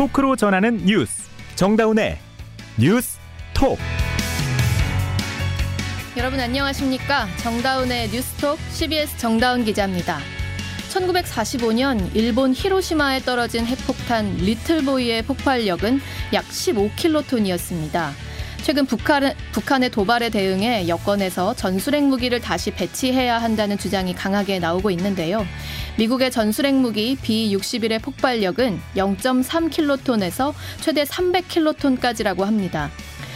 토크로 0.00 0.34
전하는 0.34 0.78
뉴스. 0.86 1.28
정다운의 1.56 2.16
뉴스 2.78 3.18
톡. 3.52 3.78
여러분 6.16 6.40
안녕하십니까? 6.40 7.26
정다운의 7.36 8.08
뉴스톡 8.08 8.58
CBS 8.70 9.18
정다운 9.18 9.62
기자입니다. 9.62 10.18
1945년 10.88 12.16
일본 12.16 12.54
히로시마에 12.54 13.18
떨어진 13.18 13.66
핵폭탄 13.66 14.36
리틀보이의 14.36 15.20
폭발력은 15.24 16.00
약 16.32 16.48
15킬로톤이었습니다. 16.48 18.12
최근 18.62 18.86
북한, 18.86 19.34
북한의 19.52 19.90
도발에 19.90 20.28
대응해 20.28 20.86
여권에서 20.86 21.54
전술핵 21.54 22.04
무기를 22.04 22.40
다시 22.40 22.70
배치해야 22.70 23.38
한다는 23.38 23.78
주장이 23.78 24.14
강하게 24.14 24.58
나오고 24.58 24.90
있는데요. 24.92 25.46
미국의 25.98 26.30
전술핵 26.30 26.74
무기 26.74 27.16
B-61의 27.16 28.02
폭발력은 28.02 28.80
0.3킬로톤에서 28.96 30.54
최대 30.80 31.04
300킬로톤까지라고 31.04 32.44
합니다. 32.44 32.90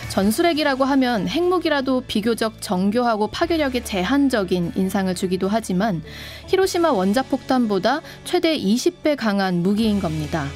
전술핵이라고 0.08 0.84
하면 0.84 1.26
핵무기라도 1.28 2.02
비교적 2.06 2.62
정교하고 2.62 3.26
파괴력이 3.28 3.84
제한적인 3.84 4.72
인상을 4.76 5.12
주기도 5.14 5.48
하지만 5.48 6.02
히로시마 6.46 6.92
원자폭탄보다 6.92 8.00
최대 8.24 8.56
20배 8.56 9.16
강한 9.16 9.62
무기인 9.62 10.00
겁니다. 10.00 10.46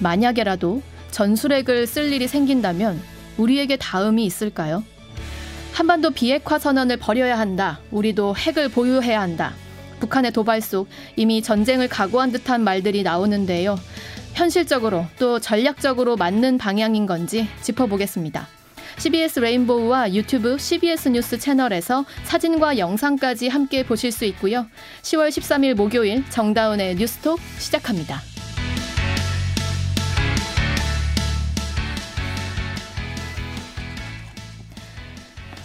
만약에라도 0.00 0.82
전술핵을 1.10 1.86
쓸 1.86 2.12
일이 2.12 2.28
생긴다면 2.28 3.00
우리에게 3.38 3.76
다음이 3.76 4.24
있을까요? 4.26 4.84
한반도 5.72 6.10
비핵화 6.10 6.58
선언을 6.58 6.98
벌여야 6.98 7.38
한다. 7.38 7.80
우리도 7.90 8.36
핵을 8.36 8.68
보유해야 8.68 9.20
한다. 9.20 9.54
북한의 10.00 10.32
도발 10.32 10.60
속 10.60 10.88
이미 11.16 11.42
전쟁을 11.42 11.88
각오한 11.88 12.32
듯한 12.32 12.62
말들이 12.62 13.02
나오는데요. 13.02 13.78
현실적으로 14.34 15.04
또 15.18 15.40
전략적으로 15.40 16.16
맞는 16.16 16.58
방향인 16.58 17.06
건지 17.06 17.48
짚어보겠습니다. 17.62 18.46
CBS 18.98 19.38
레인보우와 19.40 20.14
유튜브 20.14 20.58
CBS 20.58 21.10
뉴스 21.10 21.38
채널에서 21.38 22.04
사진과 22.24 22.78
영상까지 22.78 23.48
함께 23.48 23.84
보실 23.84 24.10
수 24.10 24.24
있고요. 24.26 24.66
10월 25.02 25.28
13일 25.28 25.74
목요일 25.74 26.28
정다운의 26.30 26.96
뉴스톡 26.96 27.38
시작합니다. 27.58 28.20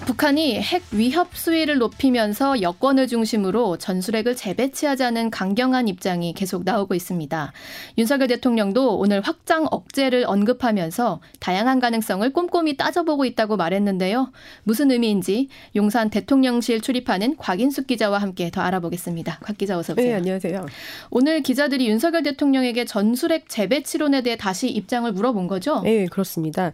북한이 0.05 0.59
핵 0.59 0.83
위협 0.91 1.29
수위를 1.33 1.77
높이면서 1.77 2.61
여권을 2.61 3.07
중심으로 3.07 3.77
전술핵을 3.77 4.35
재배치하자는 4.35 5.29
강경한 5.29 5.87
입장이 5.87 6.33
계속 6.33 6.65
나오고 6.65 6.93
있습니다. 6.93 7.53
윤석열 7.97 8.27
대통령도 8.27 8.97
오늘 8.97 9.21
확장 9.21 9.65
억제를 9.71 10.25
언급하면서 10.27 11.21
다양한 11.39 11.79
가능성을 11.79 12.29
꼼꼼히 12.33 12.75
따져보고 12.75 13.23
있다고 13.23 13.55
말했는데요. 13.55 14.31
무슨 14.63 14.91
의미인지 14.91 15.47
용산 15.75 16.09
대통령실 16.09 16.81
출입하는 16.81 17.37
곽인숙 17.37 17.87
기자와 17.87 18.17
함께 18.17 18.51
더 18.51 18.59
알아보겠습니다. 18.59 19.39
곽 19.41 19.57
기자 19.57 19.77
어서 19.77 19.93
오세요. 19.93 20.07
네, 20.07 20.13
안녕하세요. 20.15 20.65
오늘 21.11 21.41
기자들이 21.41 21.87
윤석열 21.87 22.23
대통령에게 22.23 22.83
전술핵 22.83 23.47
재배치론에 23.47 24.21
대해 24.21 24.35
다시 24.35 24.67
입장을 24.67 25.09
물어본 25.13 25.47
거죠? 25.47 25.81
네, 25.81 26.07
그렇습니다. 26.07 26.73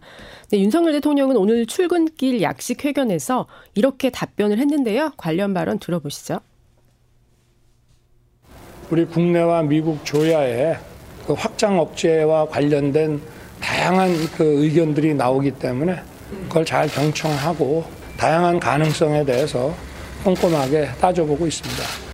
네, 0.50 0.58
윤석열 0.58 0.92
대통령은 0.94 1.36
오늘 1.36 1.66
출근길 1.66 2.42
약식 2.42 2.84
회견에서 2.84 3.19
관련해서 3.20 3.46
이렇게 3.74 4.10
답변을 4.10 4.58
했는데요. 4.58 5.12
관련 5.16 5.54
발언 5.54 5.78
들어보시죠. 5.78 6.40
우리 8.90 9.04
국내와 9.04 9.62
미국 9.62 10.04
조야의 10.04 10.78
그 11.26 11.34
확장 11.34 11.78
억제와 11.78 12.48
관련된 12.48 13.20
다양한 13.60 14.12
그 14.36 14.64
의견들이 14.64 15.14
나오기 15.14 15.52
때문에 15.52 16.00
그걸 16.48 16.64
잘 16.64 16.88
경청하고 16.88 17.84
다양한 18.16 18.58
가능성에 18.58 19.24
대해서 19.24 19.72
꼼꼼하게 20.24 20.88
따져보고 21.00 21.46
있습니다. 21.46 22.09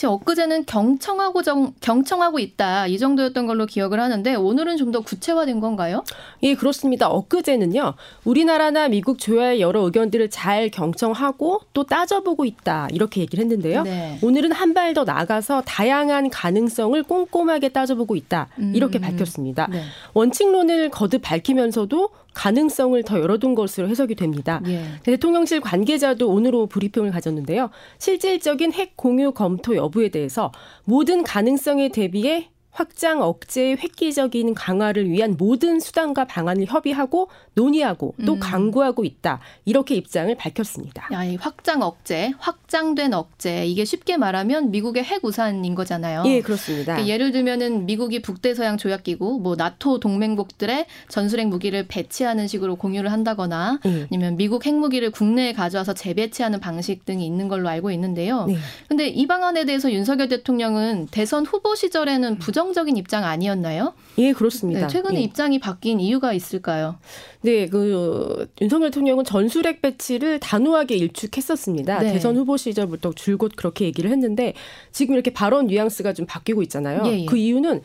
지금 0.00 0.14
엊그제는 0.14 0.64
경청하고 0.64 1.42
정, 1.42 1.74
경청하고 1.82 2.38
있다 2.38 2.86
이 2.86 2.96
정도였던 2.98 3.46
걸로 3.46 3.66
기억을 3.66 4.00
하는데 4.00 4.34
오늘은 4.34 4.78
좀 4.78 4.90
더 4.90 5.00
구체화된 5.02 5.60
건가요? 5.60 6.02
예 6.42 6.54
그렇습니다. 6.54 7.08
엊그제는요 7.10 7.94
우리나라나 8.24 8.88
미국 8.88 9.18
조야의 9.20 9.60
여러 9.60 9.82
의견들을 9.82 10.30
잘 10.30 10.68
경청하고 10.70 11.60
또 11.74 11.84
따져보고 11.84 12.44
있다 12.46 12.88
이렇게 12.92 13.20
얘기를 13.20 13.44
했는데요. 13.44 13.82
네. 13.82 14.18
오늘은 14.22 14.50
한 14.52 14.72
발 14.72 14.94
더 14.94 15.04
나가서 15.04 15.62
다양한 15.66 16.30
가능성을 16.30 17.00
꼼꼼하게 17.02 17.68
따져보고 17.68 18.16
있다 18.16 18.48
이렇게 18.74 18.98
음. 18.98 19.02
밝혔습니다. 19.02 19.68
네. 19.70 19.82
원칙론을 20.14 20.88
거듭 20.88 21.20
밝히면서도 21.22 22.08
가능성을 22.32 23.02
더 23.02 23.18
열어둔 23.20 23.56
것으로 23.56 23.88
해석이 23.88 24.14
됩니다. 24.14 24.60
예. 24.68 24.84
대통령실 25.02 25.60
관계자도 25.60 26.28
오늘로 26.30 26.66
브리핑을 26.66 27.10
가졌는데요. 27.10 27.70
실질적인 27.98 28.72
핵 28.72 28.96
공유 28.96 29.32
검토 29.32 29.74
여부 29.74 29.89
에 29.98 30.08
대해서 30.08 30.52
모든 30.84 31.22
가능성에 31.22 31.88
대비해 31.88 32.50
확장 32.70 33.20
억제의 33.20 33.78
획기적인 33.78 34.54
강화를 34.54 35.10
위한 35.10 35.36
모든 35.36 35.80
수단과 35.80 36.26
방안을 36.26 36.66
협의하고 36.66 37.28
논의하고 37.54 38.14
또 38.24 38.34
음. 38.34 38.40
강구하고 38.40 39.04
있다. 39.04 39.40
이렇게 39.64 39.96
입장을 39.96 40.32
밝혔습니다. 40.36 41.08
야, 41.12 41.24
이 41.24 41.36
확장 41.36 41.82
억제, 41.82 42.32
확 42.38 42.59
장된 42.70 43.12
억제 43.12 43.66
이게 43.66 43.84
쉽게 43.84 44.16
말하면 44.16 44.70
미국의 44.70 45.04
핵 45.04 45.24
우산인 45.24 45.74
거잖아요. 45.74 46.22
예, 46.26 46.40
그렇습니다. 46.40 46.94
그러니까 46.94 47.12
예를 47.12 47.32
들면은 47.32 47.84
미국이 47.84 48.22
북대서양 48.22 48.78
조약기구, 48.78 49.40
뭐 49.42 49.56
나토 49.56 50.00
동맹국들의 50.00 50.86
전술핵 51.08 51.48
무기를 51.48 51.86
배치하는 51.86 52.46
식으로 52.46 52.76
공유를 52.76 53.12
한다거나 53.12 53.80
예. 53.84 54.06
아니면 54.10 54.36
미국 54.36 54.64
핵무기를 54.64 55.10
국내에 55.10 55.52
가져와서 55.52 55.92
재배치하는 55.92 56.60
방식 56.60 57.04
등이 57.04 57.26
있는 57.26 57.48
걸로 57.48 57.68
알고 57.68 57.90
있는데요. 57.90 58.46
네. 58.46 58.56
근데 58.88 59.08
이 59.08 59.26
방안에 59.26 59.64
대해서 59.64 59.92
윤석열 59.92 60.28
대통령은 60.28 61.08
대선 61.10 61.44
후보 61.44 61.74
시절에는 61.74 62.38
부정 62.38 62.70
부정적인 62.70 62.96
입장 62.96 63.24
아니었나요? 63.24 63.94
예, 64.18 64.32
그렇습니다. 64.32 64.82
네, 64.82 64.86
최근에 64.88 65.18
예. 65.18 65.22
입장이 65.22 65.58
바뀐 65.58 66.00
이유가 66.00 66.32
있을까요? 66.32 66.98
네, 67.42 67.66
그 67.66 68.48
윤석열 68.60 68.90
대통령은 68.90 69.24
전술핵 69.24 69.80
배치를 69.82 70.40
단호하게 70.40 70.96
일축했었습니다. 70.96 72.00
네. 72.00 72.12
대선 72.12 72.36
후보 72.36 72.56
시절부터 72.56 73.12
줄곧 73.14 73.52
그렇게 73.56 73.86
얘기를 73.86 74.10
했는데 74.10 74.54
지금 74.92 75.14
이렇게 75.14 75.32
발언 75.32 75.66
뉘앙스가 75.68 76.12
좀 76.12 76.26
바뀌고 76.26 76.62
있잖아요. 76.64 77.02
예, 77.06 77.20
예. 77.20 77.24
그 77.26 77.36
이유는 77.36 77.82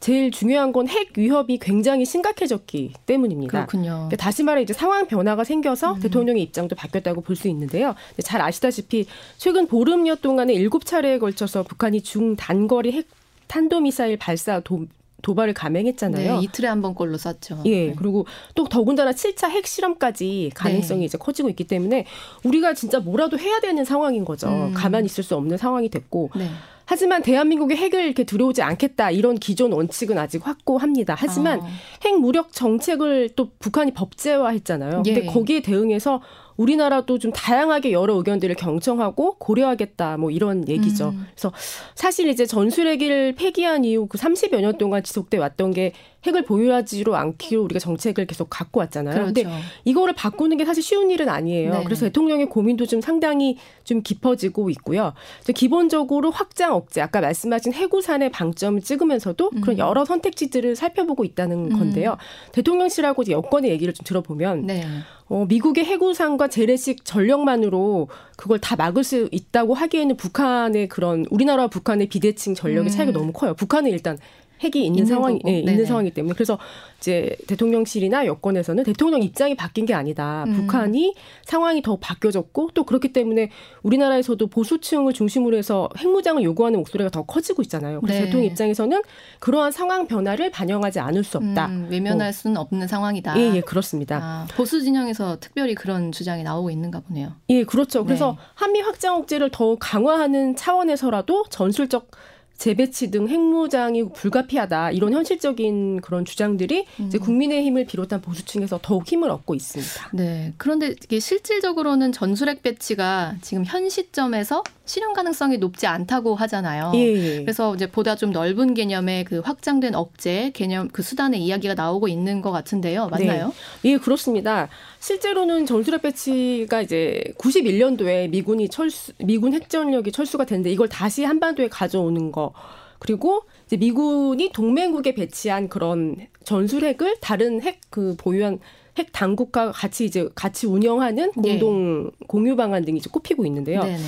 제일 0.00 0.30
중요한 0.30 0.70
건 0.72 0.86
핵 0.86 1.18
위협이 1.18 1.58
굉장히 1.58 2.04
심각해졌기 2.04 2.92
때문입니다. 3.04 3.50
그렇군요. 3.66 3.90
그러니까 3.90 4.16
다시 4.16 4.44
말해 4.44 4.62
이제 4.62 4.72
상황 4.72 5.06
변화가 5.08 5.42
생겨서 5.42 5.94
음. 5.94 6.00
대통령의 6.00 6.42
입장도 6.44 6.76
바뀌었다고 6.76 7.20
볼 7.20 7.34
수 7.34 7.48
있는데요. 7.48 7.94
잘 8.22 8.40
아시다시피 8.40 9.06
최근 9.38 9.66
보름여 9.66 10.16
동안에 10.16 10.54
일곱 10.54 10.84
차례에 10.86 11.18
걸쳐서 11.18 11.64
북한이 11.64 12.02
중단거리 12.02 12.92
핵 12.92 13.06
탄도미사일 13.48 14.18
발사 14.18 14.60
도, 14.60 14.86
도발을 15.22 15.54
감행했잖아요. 15.54 16.36
네, 16.36 16.44
이틀에 16.44 16.68
한 16.68 16.80
번꼴로 16.80 17.18
쐈죠. 17.18 17.62
예. 17.66 17.88
네. 17.88 17.94
그리고 17.96 18.26
또 18.54 18.68
더군다나 18.68 19.12
7차 19.12 19.50
핵실험까지 19.50 20.52
가능성이 20.54 21.00
네. 21.00 21.06
이제 21.06 21.18
커지고 21.18 21.48
있기 21.50 21.64
때문에 21.64 22.06
우리가 22.44 22.74
진짜 22.74 23.00
뭐라도 23.00 23.38
해야 23.38 23.60
되는 23.60 23.84
상황인 23.84 24.24
거죠. 24.24 24.48
음. 24.48 24.74
가만히 24.74 25.06
있을 25.06 25.24
수 25.24 25.34
없는 25.34 25.56
상황이 25.56 25.88
됐고. 25.88 26.30
네. 26.36 26.48
하지만 26.84 27.20
대한민국의 27.20 27.76
핵을 27.76 28.02
이렇게 28.02 28.24
들여오지 28.24 28.62
않겠다 28.62 29.10
이런 29.10 29.34
기존 29.34 29.72
원칙은 29.72 30.16
아직 30.16 30.46
확고합니다. 30.46 31.14
하지만 31.18 31.60
아. 31.60 31.66
핵 32.02 32.18
무력 32.18 32.52
정책을 32.52 33.30
또 33.36 33.50
북한이 33.58 33.92
법제화했잖아요. 33.92 35.02
예. 35.04 35.14
근데 35.14 35.26
거기에 35.30 35.60
대응해서 35.60 36.22
우리나라도 36.58 37.18
좀 37.18 37.32
다양하게 37.32 37.92
여러 37.92 38.14
의견들을 38.14 38.56
경청하고 38.56 39.36
고려하겠다 39.38 40.18
뭐 40.18 40.30
이런 40.30 40.68
얘기죠. 40.68 41.10
음. 41.10 41.26
그래서 41.34 41.52
사실 41.94 42.28
이제 42.28 42.44
전술핵을 42.44 43.36
폐기한 43.36 43.84
이후 43.84 44.06
그 44.06 44.18
30여 44.18 44.60
년 44.60 44.76
동안 44.76 45.02
지속돼 45.02 45.38
왔던 45.38 45.70
게 45.70 45.92
핵을 46.26 46.42
보유하지로 46.44 47.14
않기로 47.14 47.62
우리가 47.62 47.78
정책을 47.78 48.26
계속 48.26 48.48
갖고 48.50 48.80
왔잖아요. 48.80 49.14
그렇죠. 49.14 49.32
근데 49.32 49.48
이거를 49.84 50.14
바꾸는 50.14 50.56
게 50.56 50.64
사실 50.64 50.82
쉬운 50.82 51.10
일은 51.10 51.28
아니에요. 51.28 51.72
네 51.72 51.84
그래서 51.84 52.06
대통령의 52.06 52.46
고민도 52.46 52.86
좀 52.86 53.00
상당히 53.00 53.56
좀 53.84 54.02
깊어지고 54.02 54.68
있고요. 54.70 55.14
기본적으로 55.54 56.32
확장 56.32 56.74
억제, 56.74 57.00
아까 57.00 57.20
말씀하신 57.20 57.72
해구산의 57.72 58.30
방점을 58.30 58.80
찍으면서도 58.82 59.50
음. 59.54 59.60
그런 59.60 59.78
여러 59.78 60.04
선택지들을 60.04 60.74
살펴보고 60.74 61.24
있다는 61.24 61.70
음. 61.70 61.78
건데요. 61.78 62.12
음. 62.12 62.52
대통령실하고 62.52 63.22
여권의 63.28 63.70
얘기를 63.70 63.94
좀 63.94 64.04
들어보면 64.04 64.66
네. 64.66 64.84
어, 65.28 65.44
미국의 65.46 65.84
해구산과 65.84 66.48
재래식 66.48 67.04
전력만으로 67.04 68.08
그걸 68.36 68.58
다 68.58 68.76
막을 68.76 69.04
수 69.04 69.28
있다고 69.30 69.74
하기에는 69.74 70.16
북한의 70.16 70.88
그런 70.88 71.26
우리나라와 71.30 71.68
북한의 71.68 72.08
비대칭 72.08 72.54
전력의 72.54 72.90
차이가 72.90 73.12
음. 73.12 73.14
너무 73.14 73.32
커요. 73.32 73.54
북한은 73.54 73.90
일단 73.90 74.18
핵이 74.60 74.84
있는 74.84 75.06
상황이 75.06 75.40
예, 75.46 75.60
있는 75.60 75.84
상황이기 75.84 76.14
때문에 76.14 76.34
그래서 76.34 76.58
이제 76.98 77.36
대통령실이나 77.46 78.26
여권에서는 78.26 78.84
대통령 78.84 79.22
입장이 79.22 79.54
바뀐 79.54 79.86
게 79.86 79.94
아니다. 79.94 80.44
음. 80.48 80.54
북한이 80.54 81.14
상황이 81.44 81.80
더 81.82 81.96
바뀌어졌고 81.96 82.70
또 82.74 82.84
그렇기 82.84 83.12
때문에 83.12 83.50
우리나라에서도 83.82 84.46
보수층을 84.48 85.12
중심으로 85.12 85.56
해서 85.56 85.88
핵무장을 85.96 86.42
요구하는 86.42 86.80
목소리가 86.80 87.10
더 87.10 87.22
커지고 87.22 87.62
있잖아요. 87.62 88.00
그래서 88.00 88.20
네. 88.20 88.24
대통령 88.26 88.50
입장에서는 88.50 89.02
그러한 89.38 89.70
상황 89.70 90.06
변화를 90.06 90.50
반영하지 90.50 90.98
않을 91.00 91.22
수 91.22 91.38
없다. 91.38 91.66
음, 91.66 91.88
외면할 91.90 92.28
어. 92.28 92.32
수는 92.32 92.56
없는 92.56 92.88
상황이다. 92.88 93.38
예, 93.38 93.56
예, 93.56 93.60
그렇습니다. 93.60 94.18
아, 94.20 94.46
보수 94.56 94.82
진영에서 94.82 95.38
특별히 95.40 95.74
그런 95.74 96.10
주장이 96.10 96.42
나오고 96.42 96.70
있는가 96.70 97.00
보네요. 97.00 97.32
예, 97.50 97.64
그렇죠. 97.64 98.04
그래서 98.04 98.32
네. 98.32 98.42
한미 98.54 98.80
확장 98.80 99.16
억제를 99.16 99.50
더 99.50 99.76
강화하는 99.76 100.56
차원에서라도 100.56 101.44
전술적 101.48 102.10
재배치 102.58 103.10
등 103.10 103.28
핵무장이 103.28 104.12
불가피하다 104.12 104.90
이런 104.90 105.12
현실적인 105.12 106.00
그런 106.00 106.24
주장들이 106.24 106.84
음. 107.00 107.06
이제 107.06 107.18
국민의힘을 107.18 107.86
비롯한 107.86 108.20
보수층에서 108.20 108.80
더욱 108.82 109.06
힘을 109.06 109.30
얻고 109.30 109.54
있습니다. 109.54 110.10
네. 110.12 110.52
그런데 110.56 110.88
이게 110.88 111.20
실질적으로는 111.20 112.12
전술핵 112.12 112.62
배치가 112.62 113.36
지금 113.42 113.64
현 113.64 113.88
시점에서 113.88 114.64
실현 114.88 115.12
가능성이 115.12 115.58
높지 115.58 115.86
않다고 115.86 116.34
하잖아요. 116.34 116.92
예, 116.94 116.98
예. 116.98 117.40
그래서 117.42 117.74
이제 117.74 117.86
보다 117.90 118.16
좀 118.16 118.32
넓은 118.32 118.74
개념의 118.74 119.24
그 119.24 119.40
확장된 119.40 119.94
억제 119.94 120.50
개념 120.54 120.88
그 120.88 121.02
수단의 121.02 121.40
이야기가 121.44 121.74
나오고 121.74 122.08
있는 122.08 122.40
것 122.40 122.50
같은데요. 122.50 123.08
맞나요? 123.08 123.52
네. 123.82 123.92
예, 123.92 123.98
그렇습니다. 123.98 124.68
실제로는 124.98 125.66
전술핵 125.66 126.02
배치가 126.02 126.80
이제 126.82 127.22
91년도에 127.38 128.30
미군이 128.30 128.68
철수 128.68 129.12
미군 129.18 129.52
핵전력이 129.52 130.10
철수가 130.10 130.44
됐는데 130.46 130.70
이걸 130.72 130.88
다시 130.88 131.24
한반도에 131.24 131.68
가져오는 131.68 132.32
거 132.32 132.52
그리고 132.98 133.42
이제 133.66 133.76
미군이 133.76 134.50
동맹국에 134.52 135.14
배치한 135.14 135.68
그런 135.68 136.16
전술핵을 136.44 137.18
다른 137.20 137.62
핵 137.62 137.78
그 137.90 138.14
보유한 138.18 138.58
핵 138.98 139.12
당국과 139.12 139.72
같이 139.72 140.04
이제 140.04 140.28
같이 140.34 140.66
운영하는 140.66 141.32
네. 141.36 141.58
공동 141.58 142.04
네. 142.04 142.10
공유 142.26 142.56
방안 142.56 142.84
등이 142.84 142.98
이제 142.98 143.08
꼽히고 143.12 143.46
있는데요. 143.46 143.82
네네. 143.82 143.98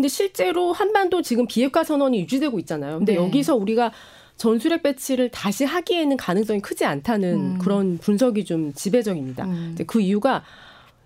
근데 0.00 0.08
실제로 0.08 0.72
한반도 0.72 1.20
지금 1.20 1.46
비핵화 1.46 1.84
선언이 1.84 2.20
유지되고 2.20 2.58
있잖아요. 2.60 2.98
근데 2.98 3.12
네. 3.12 3.18
여기서 3.18 3.54
우리가 3.54 3.92
전술핵 4.38 4.82
배치를 4.82 5.28
다시 5.28 5.66
하기에는 5.66 6.16
가능성이 6.16 6.60
크지 6.62 6.86
않다는 6.86 7.34
음. 7.34 7.58
그런 7.58 7.98
분석이 7.98 8.46
좀 8.46 8.72
지배적입니다. 8.72 9.44
음. 9.44 9.76
그 9.86 10.00
이유가 10.00 10.42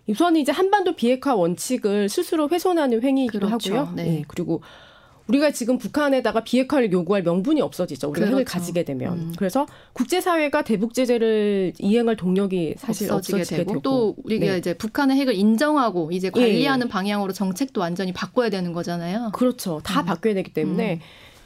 우선 0.06 0.36
이제 0.36 0.52
한반도 0.52 0.94
비핵화 0.94 1.34
원칙을 1.34 2.08
스스로 2.08 2.48
훼손하는 2.48 3.02
행위이기도 3.02 3.48
그렇죠. 3.48 3.76
하고요. 3.76 3.96
네. 3.96 4.04
네. 4.04 4.24
그리고 4.28 4.62
우리가 5.26 5.50
지금 5.52 5.78
북한에다가 5.78 6.44
비핵화를 6.44 6.92
요구할 6.92 7.22
명분이 7.22 7.60
없어지죠. 7.60 8.08
우리가 8.10 8.26
그렇죠. 8.26 8.36
핵을 8.36 8.44
가지게 8.44 8.84
되면. 8.84 9.12
음. 9.14 9.32
그래서 9.38 9.66
국제사회가 9.94 10.62
대북 10.62 10.92
제재를 10.92 11.72
이행할 11.78 12.16
동력이 12.16 12.74
사실 12.76 13.10
없어지게, 13.10 13.36
없어지게 13.40 13.56
되고, 13.56 13.70
되고, 13.70 13.82
또 13.82 14.14
우리가 14.22 14.46
네. 14.46 14.58
이제 14.58 14.74
북한의 14.74 15.16
핵을 15.16 15.34
인정하고 15.34 16.10
이제 16.12 16.30
관리하는 16.30 16.86
예. 16.86 16.90
방향으로 16.90 17.32
정책도 17.32 17.80
완전히 17.80 18.12
바꿔야 18.12 18.50
되는 18.50 18.72
거잖아요. 18.72 19.30
그렇죠. 19.32 19.80
다 19.82 20.02
음. 20.02 20.06
바뀌어야 20.06 20.34
되기 20.34 20.52
때문에 20.52 20.94
음. 20.94 21.00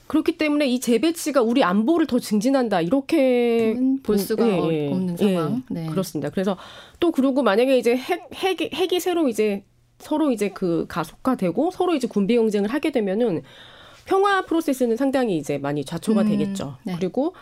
그렇기 0.09 0.39
때문에 0.39 0.67
이 0.67 0.81
재배치가 0.81 1.43
우리 1.43 1.63
안보를 1.63 2.07
더 2.07 2.19
증진한다 2.19 2.81
이렇게 2.81 3.77
볼 4.03 4.19
수가 4.19 4.49
예, 4.49 4.87
예, 4.87 4.91
없는 4.91 5.17
상황. 5.19 5.63
예, 5.71 5.75
네. 5.75 5.87
그렇습니다. 5.87 6.31
그래서 6.31 6.57
또 6.99 7.13
그러고 7.13 7.43
만약에 7.43 7.79
이제 7.79 7.95
핵 7.95 8.23
핵이, 8.35 8.71
핵이 8.73 9.01
새로 9.01 9.29
이제 9.29 9.65
서로 9.99 10.31
이제 10.31 10.51
그 10.51 10.87
가속화되고 10.89 11.71
서로 11.71 11.95
이제 11.95 12.07
군비 12.07 12.37
경쟁을 12.37 12.73
하게 12.73 12.91
되면은 12.93 13.43
평화 14.05 14.43
프로세스는 14.43 14.97
상당히 14.97 15.37
이제 15.37 15.59
많이 15.59 15.85
좌초가 15.85 16.23
음, 16.23 16.29
되겠죠. 16.29 16.79
네. 16.85 16.95
그리고 16.97 17.35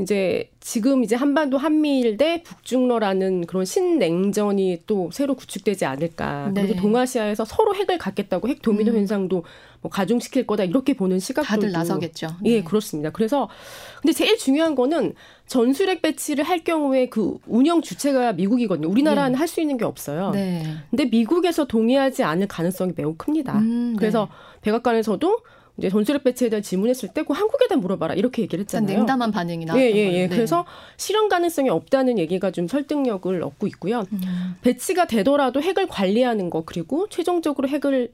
이제 0.00 0.50
지금 0.60 1.02
이제 1.02 1.16
한반도 1.16 1.58
한미일 1.58 2.16
대 2.16 2.42
북중러라는 2.42 3.46
그런 3.46 3.64
신냉전이 3.64 4.82
또 4.86 5.10
새로 5.12 5.34
구축되지 5.34 5.86
않을까. 5.86 6.52
네. 6.54 6.62
그리고 6.62 6.80
동아시아에서 6.80 7.44
서로 7.44 7.74
핵을 7.74 7.98
갖겠다고 7.98 8.48
핵 8.48 8.62
도미노 8.62 8.92
음. 8.92 8.96
현상도 8.98 9.44
뭐 9.80 9.90
가중시킬 9.90 10.46
거다 10.46 10.64
이렇게 10.64 10.94
보는 10.94 11.18
시각도 11.18 11.48
다들 11.48 11.72
나서겠죠. 11.72 12.28
예, 12.44 12.58
네. 12.58 12.64
그렇습니다. 12.64 13.10
그래서 13.10 13.48
근데 14.00 14.12
제일 14.12 14.38
중요한 14.38 14.74
거는 14.74 15.14
전술핵 15.46 16.02
배치를 16.02 16.44
할 16.44 16.62
경우에 16.62 17.08
그 17.08 17.38
운영 17.46 17.82
주체가 17.82 18.34
미국이거든요. 18.34 18.88
우리나라는 18.88 19.32
네. 19.32 19.38
할수 19.38 19.60
있는 19.60 19.78
게 19.78 19.84
없어요. 19.84 20.30
네. 20.30 20.62
근데 20.90 21.06
미국에서 21.06 21.66
동의하지 21.66 22.22
않을 22.22 22.46
가능성이 22.46 22.92
매우 22.94 23.14
큽니다. 23.16 23.58
음, 23.58 23.92
네. 23.92 23.96
그래서 23.98 24.28
백악관에서도 24.60 25.38
이제 25.78 25.88
전술핵 25.88 26.24
배치에 26.24 26.48
대한 26.48 26.62
질문했을 26.62 27.10
때 27.10 27.22
그 27.22 27.32
한국에다 27.34 27.76
물어봐라 27.76 28.14
이렇게 28.14 28.42
얘기를 28.42 28.62
했잖아요. 28.62 28.96
냉담한 28.98 29.30
반응이 29.32 29.64
나왔던 29.66 29.86
예, 29.86 29.92
예, 29.94 30.12
예. 30.12 30.26
네. 30.26 30.28
그래서 30.28 30.64
실현 30.96 31.28
가능성이 31.28 31.68
없다는 31.68 32.18
얘기가 32.18 32.50
좀 32.50 32.66
설득력을 32.66 33.42
얻고 33.42 33.66
있고요. 33.68 34.04
음. 34.12 34.20
배치가 34.62 35.06
되더라도 35.06 35.60
핵을 35.60 35.86
관리하는 35.88 36.48
거 36.50 36.62
그리고 36.64 37.08
최종적으로 37.08 37.68
핵을 37.68 38.10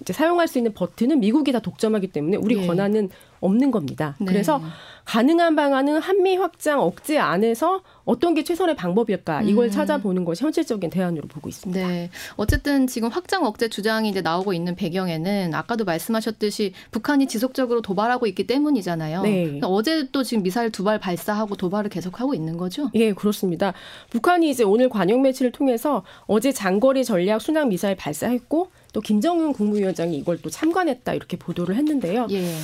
이제 0.00 0.12
사용할 0.12 0.48
수 0.48 0.58
있는 0.58 0.72
버튼은 0.74 1.20
미국이 1.20 1.52
다 1.52 1.60
독점하기 1.60 2.08
때문에 2.08 2.36
우리 2.36 2.58
예. 2.62 2.66
권한은 2.66 3.10
없는 3.40 3.70
겁니다. 3.70 4.16
네. 4.18 4.26
그래서 4.26 4.60
가능한 5.06 5.56
방안은 5.56 5.98
한미 5.98 6.36
확장 6.36 6.82
억제 6.82 7.18
안에서 7.18 7.80
어떤 8.04 8.34
게 8.34 8.44
최선의 8.44 8.76
방법일까 8.76 9.42
이걸 9.42 9.66
음. 9.66 9.70
찾아보는 9.70 10.26
것이 10.26 10.44
현실적인 10.44 10.90
대안으로 10.90 11.26
보고 11.26 11.48
있습니다. 11.48 11.88
네. 11.88 12.10
어쨌든 12.36 12.86
지금 12.86 13.08
확장 13.08 13.46
억제 13.46 13.68
주장이 13.68 14.10
이제 14.10 14.20
나오고 14.20 14.52
있는 14.52 14.76
배경에는 14.76 15.54
아까도 15.54 15.86
말씀하셨듯이 15.86 16.74
북한이 16.90 17.28
지속적으로 17.28 17.80
도발하고 17.80 18.26
있기 18.26 18.46
때문이잖아요. 18.46 19.22
네. 19.22 19.60
어제 19.62 20.08
또 20.12 20.22
지금 20.22 20.42
미사일 20.42 20.70
두 20.70 20.84
발 20.84 20.98
발사하고 20.98 21.56
도발을 21.56 21.88
계속하고 21.90 22.34
있는 22.34 22.56
거죠? 22.56 22.90
예, 22.94 23.12
그렇습니다. 23.12 23.72
북한이 24.10 24.50
이제 24.50 24.64
오늘 24.64 24.88
관영 24.88 25.22
매치를 25.22 25.52
통해서 25.52 26.02
어제 26.26 26.52
장거리 26.52 27.04
전략 27.04 27.40
순항 27.40 27.68
미사일 27.68 27.96
발사했고 27.96 28.68
또 28.92 29.00
김정은 29.00 29.52
국무위원장이 29.52 30.16
이걸 30.16 30.38
또 30.40 30.50
참관했다 30.50 31.14
이렇게 31.14 31.36
보도를 31.36 31.76
했는데요. 31.76 32.26
예. 32.30 32.54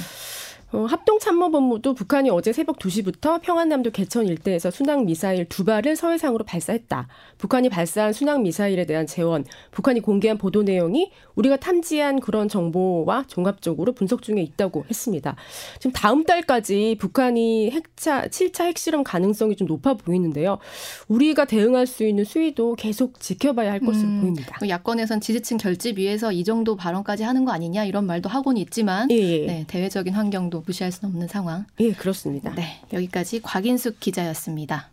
어, 0.72 0.84
합동 0.84 1.20
참모 1.20 1.50
본부도 1.50 1.94
북한이 1.94 2.28
어제 2.28 2.52
새벽 2.52 2.78
2시부터 2.78 3.40
평안남도 3.40 3.92
개천 3.92 4.26
일대에서 4.26 4.72
순항 4.72 5.06
미사일 5.06 5.44
두 5.44 5.64
발을 5.64 5.94
서해상으로 5.94 6.44
발사했다. 6.44 7.06
북한이 7.38 7.68
발사한 7.68 8.12
순항 8.12 8.42
미사일에 8.42 8.84
대한 8.84 9.06
재원, 9.06 9.44
북한이 9.70 10.00
공개한 10.00 10.38
보도 10.38 10.64
내용이 10.64 11.12
우리가 11.36 11.58
탐지한 11.58 12.18
그런 12.18 12.48
정보와 12.48 13.24
종합적으로 13.28 13.92
분석 13.92 14.22
중에 14.22 14.42
있다고 14.42 14.84
했습니다. 14.90 15.36
지금 15.78 15.92
다음 15.92 16.24
달까지 16.24 16.96
북한이 16.98 17.70
핵차 17.70 18.22
7차 18.22 18.64
핵실험 18.64 19.04
가능성이 19.04 19.54
좀 19.54 19.68
높아 19.68 19.94
보이는데요. 19.94 20.58
우리가 21.06 21.44
대응할 21.44 21.86
수 21.86 22.04
있는 22.04 22.24
수위도 22.24 22.74
계속 22.74 23.20
지켜봐야 23.20 23.70
할 23.70 23.78
것으로 23.78 24.08
음, 24.08 24.20
보입니다. 24.20 24.56
그 24.58 24.68
야권에선 24.68 25.20
지지층 25.20 25.58
결집 25.58 25.98
위해서 25.98 26.32
이 26.32 26.42
정도 26.42 26.74
발언까지 26.74 27.22
하는 27.22 27.44
거 27.44 27.52
아니냐 27.52 27.84
이런 27.84 28.04
말도 28.06 28.28
하고는 28.28 28.60
있지만 28.62 29.10
예, 29.12 29.16
예. 29.16 29.46
네, 29.46 29.64
대외적인 29.68 30.12
환경도 30.12 30.55
정도 30.56 30.62
무시할 30.66 30.92
수는 30.92 31.12
없는 31.12 31.28
상황. 31.28 31.66
예, 31.80 31.92
그렇습니다. 31.92 32.54
네, 32.54 32.80
여기까지 32.92 33.40
곽인숙 33.42 34.00
기자였습니다. 34.00 34.90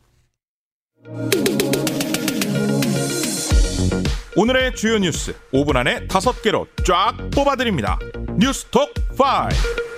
오늘의 4.35 4.75
주요 4.75 4.97
뉴스 4.97 5.33
5분 5.53 5.75
안에 5.75 6.07
5개로 6.07 6.67
쫙 6.85 7.15
뽑아드립니다. 7.31 7.99
뉴스톡 8.37 8.89
5. 9.11 9.92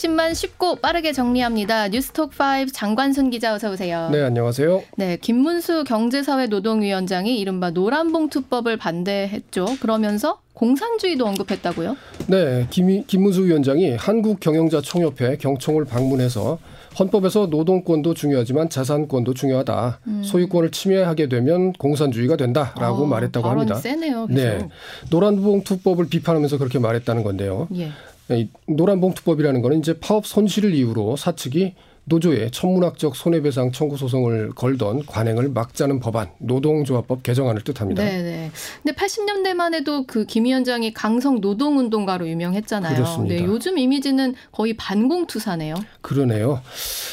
핵심만 0.00 0.32
쉽고 0.32 0.76
빠르게 0.76 1.12
정리합니다. 1.12 1.88
뉴스톡 1.88 2.30
5 2.30 2.72
장관순 2.72 3.28
기자 3.28 3.52
어서 3.52 3.70
오세요. 3.70 4.08
네, 4.10 4.22
안녕하세요. 4.22 4.82
네, 4.96 5.18
김문수 5.18 5.84
경제사회 5.84 6.46
노동위원장이 6.46 7.38
이른바 7.38 7.68
노란봉투법을 7.68 8.78
반대했죠. 8.78 9.66
그러면서 9.82 10.40
공산주의도 10.54 11.26
언급했다고요? 11.26 11.96
네, 12.28 12.66
김, 12.70 13.04
김문수 13.06 13.44
위원장이 13.44 13.96
한국경영자총협회 13.96 15.36
경총을 15.36 15.84
방문해서 15.84 16.58
헌법에서 16.98 17.46
노동권도 17.46 18.14
중요하지만 18.14 18.68
자산권도 18.68 19.34
중요하다. 19.34 20.00
음. 20.06 20.22
소유권을 20.24 20.70
침해하게 20.70 21.28
되면 21.28 21.72
공산주의가 21.74 22.36
된다라고 22.36 23.04
아, 23.04 23.08
말했다고 23.08 23.48
합니다. 23.48 23.74
세네요. 23.76 24.26
네, 24.30 24.66
노란봉투법을 25.10 26.08
비판하면서 26.08 26.58
그렇게 26.58 26.78
말했다는 26.78 27.22
건데요. 27.22 27.68
예. 27.76 27.90
이 28.30 28.48
노란봉투법이라는 28.68 29.60
거는 29.62 29.78
이제 29.80 29.98
파업 29.98 30.26
손실을 30.26 30.74
이유로 30.74 31.16
사측이 31.16 31.74
노조에 32.04 32.50
천문학적 32.50 33.14
손해배상 33.14 33.72
청구 33.72 33.96
소송을 33.96 34.50
걸던 34.50 35.06
관행을 35.06 35.50
막자는 35.50 36.00
법안 36.00 36.30
노동조합법 36.38 37.22
개정안을 37.22 37.62
뜻합니다. 37.62 38.02
네, 38.02 38.50
근데 38.82 38.96
80년대만 38.96 39.74
해도 39.74 40.06
그 40.06 40.24
김 40.24 40.44
위원장이 40.44 40.92
강성 40.94 41.40
노동운동가로 41.40 42.28
유명했잖아요. 42.28 42.94
그렇습니다. 42.94 43.34
네, 43.34 43.44
요즘 43.44 43.78
이미지는 43.78 44.34
거의 44.50 44.74
반공투사네요. 44.76 45.74
그러네요. 46.00 46.60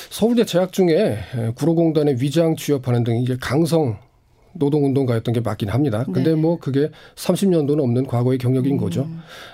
서울대 0.09 0.45
재학 0.45 0.71
중에 0.71 1.19
구로공단에 1.55 2.15
위장 2.19 2.55
취업하는 2.55 3.03
등 3.03 3.17
이제 3.17 3.37
강성 3.39 3.97
노동운동가였던 4.59 5.33
게 5.33 5.39
맞긴 5.39 5.69
합니다. 5.69 6.03
근데 6.05 6.31
네. 6.31 6.35
뭐 6.35 6.57
그게 6.59 6.89
30년도 7.15 7.75
넘는 7.75 8.07
과거의 8.07 8.37
경력인 8.37 8.73
음. 8.73 8.77
거죠. 8.77 9.07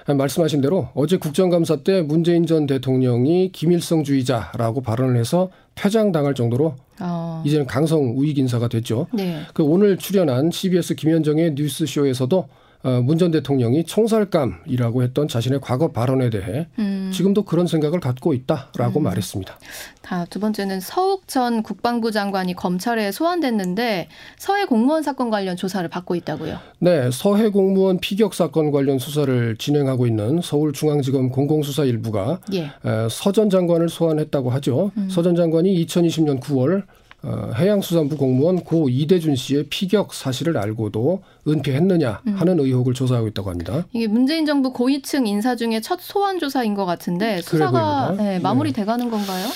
말씀하신 0.08 0.62
대로 0.62 0.90
어제 0.94 1.18
국정감사 1.18 1.78
때 1.78 2.02
문재인 2.02 2.46
전 2.46 2.66
대통령이 2.66 3.52
김일성주의자라고 3.52 4.82
발언을 4.82 5.18
해서 5.18 5.50
퇴장당할 5.76 6.34
정도로 6.34 6.76
어. 7.00 7.44
이제는 7.46 7.66
강성 7.66 8.18
우익 8.18 8.38
인사가 8.38 8.68
됐죠. 8.68 9.08
네. 9.14 9.42
그 9.54 9.64
오늘 9.64 9.98
출연한 9.98 10.52
CBS 10.52 10.96
김현정의 10.96 11.54
뉴스쇼에서도 11.56 12.38
어, 12.38 12.63
문 12.84 13.18
전 13.18 13.32
대통령이 13.32 13.86
총살감이라고 13.86 15.04
했던 15.04 15.28
자신의 15.28 15.60
과거 15.62 15.92
발언에 15.92 16.30
대해 16.30 16.68
음. 16.80 17.12
지금도 17.14 17.44
그런 17.44 17.68
생각을 17.68 18.00
갖고 18.00 18.34
있다라고 18.34 19.00
음. 19.00 19.04
말했습니다. 19.04 19.58
다 20.02 20.26
두 20.30 20.40
번째는 20.40 20.80
서욱 20.80 21.28
전 21.28 21.64
국방부 21.64 22.12
장관이 22.12 22.56
검찰에 22.56 23.12
소환됐는데 23.12 24.08
서해 24.38 24.66
공무원 24.66 25.04
사건 25.04 25.30
관련 25.30 25.56
조사를 25.56 25.88
받고 25.90 26.16
있다고요. 26.16 26.58
네, 26.80 27.10
서해 27.12 27.50
공무원 27.50 28.00
피격 28.00 28.34
사건 28.34 28.72
관련 28.72 29.00
수사를 29.00 29.56
진행하고 29.58 30.08
있는 30.08 30.42
서울중앙지검 30.42 31.30
공공수사 31.30 31.84
일부가 31.86 32.40
예. 32.54 32.72
서전 33.10 33.50
장관을 33.50 33.90
소환했다고 33.90 34.50
하죠. 34.52 34.92
음. 34.98 35.08
서전 35.10 35.36
장관이 35.36 35.86
2020년 35.86 36.40
9월 36.42 36.84
어, 36.84 36.86
해양수산부 37.26 38.18
공무원 38.18 38.64
고 38.64 38.90
이대준 38.90 39.36
씨의 39.36 39.66
피격 39.70 40.14
사실을 40.14 40.58
알고도 40.58 41.22
은폐했느냐 41.48 42.22
음. 42.28 42.34
하는 42.34 42.60
의혹을 42.60 42.94
조사하고 42.94 43.28
있다고 43.30 43.50
합니다. 43.50 43.86
이게 43.94 44.08
문재인 44.08 44.46
정부 44.46 44.74
고위층 44.74 45.26
인사 45.26 45.56
중에 45.56 45.80
첫 45.82 46.00
소환 46.02 46.40
조사인 46.40 46.74
것 46.74 46.86
같은데 46.86 47.42
수사가 47.42 48.16
네, 48.18 48.40
마무리돼가는 48.40 49.06
네. 49.06 49.12
건가요? 49.12 49.48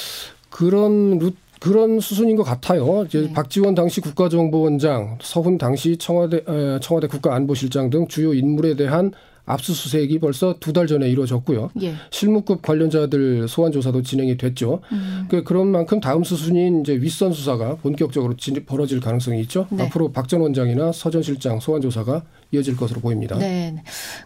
그런 0.50 1.19
루, 1.19 1.31
그런 1.59 2.00
수순인 2.00 2.36
것 2.36 2.43
같아요. 2.43 3.03
이제 3.05 3.21
네. 3.21 3.33
박지원 3.33 3.75
당시 3.75 4.00
국가정보원장, 4.00 5.17
서훈 5.21 5.57
당시 5.57 5.97
청와대 5.97 6.43
청와대 6.81 7.07
국가안보실장 7.07 7.89
등 7.89 8.07
주요 8.07 8.33
인물에 8.33 8.75
대한 8.75 9.12
압수수색이 9.47 10.19
벌써 10.19 10.55
두 10.59 10.73
달 10.73 10.85
전에 10.85 11.09
이루어졌고요. 11.09 11.71
예. 11.81 11.95
실무급 12.11 12.61
관련자들 12.61 13.47
소환 13.47 13.71
조사도 13.71 14.03
진행이 14.03 14.37
됐죠. 14.37 14.81
음. 14.91 15.25
그 15.29 15.43
그런 15.43 15.67
만큼 15.67 15.99
다음 15.99 16.23
수순인 16.23 16.81
이제 16.81 16.93
윗선 16.93 17.33
수사가 17.33 17.77
본격적으로 17.77 18.35
벌어질 18.67 18.99
가능성이 18.99 19.41
있죠. 19.41 19.65
네. 19.71 19.83
앞으로 19.85 20.11
박 20.11 20.27
전 20.27 20.41
원장이나 20.41 20.91
서전 20.91 21.23
실장 21.23 21.59
소환 21.61 21.81
조사가 21.81 22.23
이어질 22.51 22.75
것으로 22.77 22.99
보입니다. 23.01 23.37
네. 23.37 23.81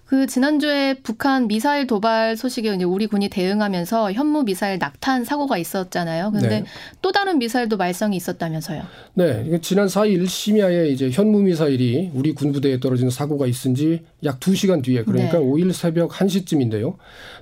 그 0.06 0.26
지난주에 0.28 0.96
북한 1.04 1.48
미사일 1.48 1.86
도발 1.88 2.36
소식에 2.38 2.74
이제 2.74 2.84
우리 2.84 3.06
군이 3.08 3.30
대응하면서 3.30 4.12
현무 4.14 4.44
미사일 4.44 4.78
낙탄 4.80 5.24
사고가 5.26 5.58
있었잖아요. 5.60 6.32
그런데 6.32 6.62
네. 6.62 6.66
또 7.02 7.12
다른 7.12 7.38
미사일도 7.40 7.78
말썽이 7.78 8.16
있었다면서요. 8.16 8.82
네. 9.14 9.60
지난 9.62 9.88
4일 9.88 10.28
심야에 10.28 10.90
이제 10.90 11.10
현무 11.12 11.42
미사일이 11.44 12.12
우리 12.14 12.34
군 12.34 12.52
부대에 12.52 12.80
떨어지는 12.80 13.12
사고가 13.12 13.46
있은 13.48 13.76
지 13.76 14.02
약 14.24 14.40
2시간 14.40 14.84
뒤에 14.84 15.04
그러니까 15.12 15.40
네. 15.40 15.46
5일 15.46 15.74
새벽 15.74 16.12
1시쯤인데요. 16.12 16.96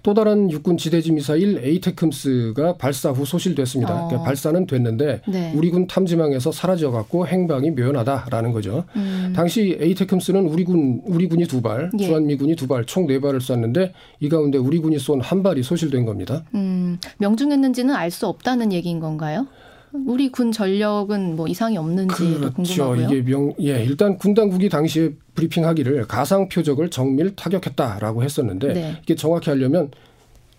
또 0.04 0.14
다른 0.14 0.50
육군 0.52 0.78
지대지 0.78 1.12
미사일 1.12 1.58
에이테크스가 1.64 2.78
발사 2.78 3.12
후 3.12 3.26
소실됐습니다. 3.26 3.94
어. 3.94 4.08
그러니까 4.08 4.24
발사는 4.24 4.66
됐는데 4.66 5.22
네. 5.28 5.54
우리 5.56 5.70
군 5.70 5.88
탐지망에서 5.88 6.52
사라져 6.52 6.92
갖고 6.92 7.28
행방이 7.28 7.72
묘연하다라는 7.72 8.52
거죠. 8.52 8.86
음. 8.96 9.34
당시 9.36 9.78
에이테크스는 9.80 10.46
우리 10.48 10.64
군 10.64 11.02
우리 11.06 11.28
군이 11.28 11.46
두 11.46 11.62
발, 11.62 11.90
예. 12.00 12.06
주한미 12.06 12.38
군이 12.38 12.56
두 12.56 12.68
발, 12.68 12.86
총 12.86 13.08
네 13.10 13.20
발을 13.20 13.42
쐈는데 13.42 13.94
이 14.20 14.30
가운데 14.30 14.58
우리 14.60 14.78
군이 14.80 15.00
쏜 15.00 15.20
한 15.22 15.42
발이 15.44 15.64
소실된 15.64 16.06
겁니다. 16.06 16.44
음, 16.54 16.98
명중했는지는 17.18 17.96
알 17.96 18.10
수 18.12 18.26
없다는 18.28 18.72
얘기인 18.74 19.00
건가요? 19.00 19.48
우리 19.92 20.30
군 20.32 20.52
전력은 20.52 21.36
뭐 21.36 21.48
이상이 21.48 21.78
없는지 21.78 22.14
그렇죠. 22.16 22.54
궁금하고요. 22.54 23.06
이게 23.08 23.22
명, 23.22 23.54
예, 23.62 23.84
일단 23.84 24.18
군 24.18 24.34
당국이 24.34 24.70
당시에 24.70 25.12
브리핑하기를 25.36 26.06
가상 26.08 26.48
표적을 26.50 26.90
정밀 26.90 27.36
타격했다라고 27.36 28.24
했었는데 28.24 28.74
네. 28.74 28.98
이게 29.02 29.16
정확히 29.16 29.50
하려면 29.50 29.90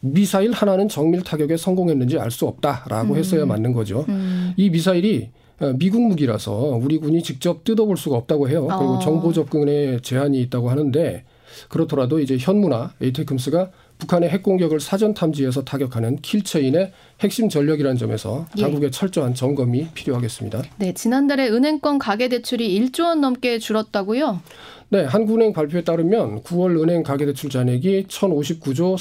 미사일 0.01 0.53
하나는 0.53 0.89
정밀 0.89 1.23
타격에 1.23 1.57
성공했는지 1.57 2.19
알 2.19 2.31
수 2.31 2.47
없다라고 2.47 3.15
음. 3.15 3.19
했어야 3.19 3.45
맞는 3.47 3.73
거죠. 3.73 4.05
음. 4.09 4.53
이 4.57 4.71
미사일이 4.71 5.31
어, 5.61 5.75
미국 5.79 6.01
무기라서 6.03 6.81
우리 6.83 6.97
군이 6.99 7.23
직접 7.23 7.65
뜯어볼 7.65 7.97
수가 7.99 8.17
없다고 8.17 8.49
해요. 8.49 8.67
그리고 8.67 8.95
어. 8.95 8.99
정보 8.99 9.33
접근에 9.33 10.01
제한이 10.01 10.41
있다고 10.43 10.71
하는데 10.71 11.25
그렇더라도 11.69 12.19
이제 12.19 12.39
현무나 12.39 12.95
ATACMS가 13.03 13.71
북한의 14.01 14.31
핵 14.31 14.43
공격을 14.43 14.81
사전 14.81 15.15
탐지해서 15.15 15.63
타격하는 15.63 16.17
킬체인의 16.23 16.93
핵심 17.21 17.49
전력이라는 17.49 17.97
점에서 17.97 18.47
예. 18.57 18.63
당국의 18.63 18.91
철저한 18.91 19.35
점검이 19.35 19.89
필요하겠습니다. 19.95 20.63
네, 20.79 20.93
지난달에 20.93 21.49
은행권 21.49 21.99
가계 21.99 22.29
대출이 22.29 22.81
1조 22.81 23.05
원 23.05 23.21
넘게 23.21 23.59
줄었다고요? 23.59 24.41
네, 24.89 25.05
한국은행 25.05 25.53
발표에 25.53 25.85
따르면 25.85 26.43
9월 26.43 26.83
은행 26.83 27.05
가계 27.05 27.27
대출 27.27 27.51
잔액이 27.51 28.07
1,059조 28.09 28.97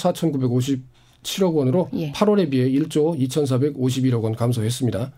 4,957억 1.23 1.55
원으로 1.55 1.89
예. 1.93 2.11
8월에 2.11 2.51
비해 2.51 2.69
1조 2.69 3.17
2,451억 3.17 4.21
원 4.21 4.35
감소했습니다. 4.35 5.11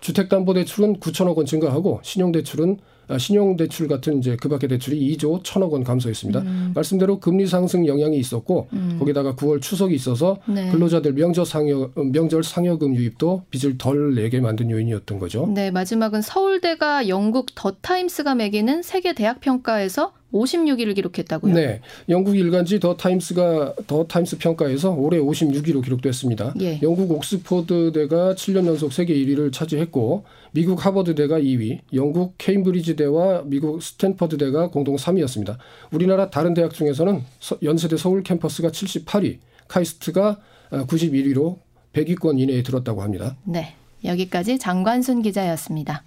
주택담보대출은 0.00 1.00
9천억 1.00 1.36
원 1.36 1.44
증가하고 1.44 2.00
신용대출은 2.02 2.78
아, 2.80 2.93
신용대출 3.18 3.88
같은 3.88 4.18
이제 4.18 4.36
그밖에 4.36 4.66
대출이 4.68 5.16
2조 5.16 5.42
1천억 5.42 5.70
원 5.70 5.84
감소했습니다. 5.84 6.40
음. 6.40 6.72
말씀대로 6.74 7.20
금리 7.20 7.46
상승 7.46 7.86
영향이 7.86 8.16
있었고 8.16 8.68
음. 8.72 8.96
거기다가 8.98 9.34
9월 9.34 9.60
추석이 9.60 9.94
있어서 9.94 10.38
네. 10.46 10.70
근로자들 10.70 11.12
명절 11.12 11.44
상여 11.44 11.90
명절 11.94 12.42
상여금 12.42 12.94
유입도 12.94 13.44
빚을 13.50 13.78
덜 13.78 14.14
내게 14.14 14.40
만든 14.40 14.70
요인이었던 14.70 15.18
거죠. 15.18 15.46
네, 15.46 15.70
마지막은 15.70 16.22
서울대가 16.22 17.08
영국 17.08 17.54
더 17.54 17.72
타임스가 17.80 18.34
매기는 18.34 18.82
세계 18.82 19.14
대학 19.14 19.40
평가에서 19.40 20.12
56위를 20.34 20.94
기록했다고요? 20.94 21.54
네. 21.54 21.80
영국 22.08 22.36
일간지 22.36 22.80
더 22.80 22.96
타임스가 22.96 23.74
더 23.86 24.04
타임스 24.04 24.38
평가에서 24.38 24.90
올해 24.90 25.18
56위로 25.18 25.82
기록됐습니다. 25.82 26.54
예. 26.60 26.80
영국 26.82 27.10
옥스퍼드대가 27.12 28.34
7년 28.34 28.66
연속 28.66 28.92
세계 28.92 29.14
1위를 29.14 29.52
차지했고 29.52 30.24
미국 30.52 30.84
하버드대가 30.84 31.38
2위, 31.38 31.80
영국 31.94 32.34
케임브리지대와 32.38 33.44
미국 33.46 33.82
스탠퍼드대가 33.82 34.70
공동 34.70 34.96
3위였습니다. 34.96 35.56
우리나라 35.92 36.30
다른 36.30 36.54
대학 36.54 36.74
중에서는 36.74 37.22
연세대 37.62 37.96
서울 37.96 38.22
캠퍼스가 38.22 38.68
78위, 38.68 39.38
카이스트가 39.68 40.40
91위로 40.70 41.58
100위권 41.92 42.40
이내에 42.40 42.62
들었다고 42.62 43.02
합니다. 43.02 43.36
네. 43.44 43.74
여기까지 44.04 44.58
장관순 44.58 45.22
기자였습니다. 45.22 46.04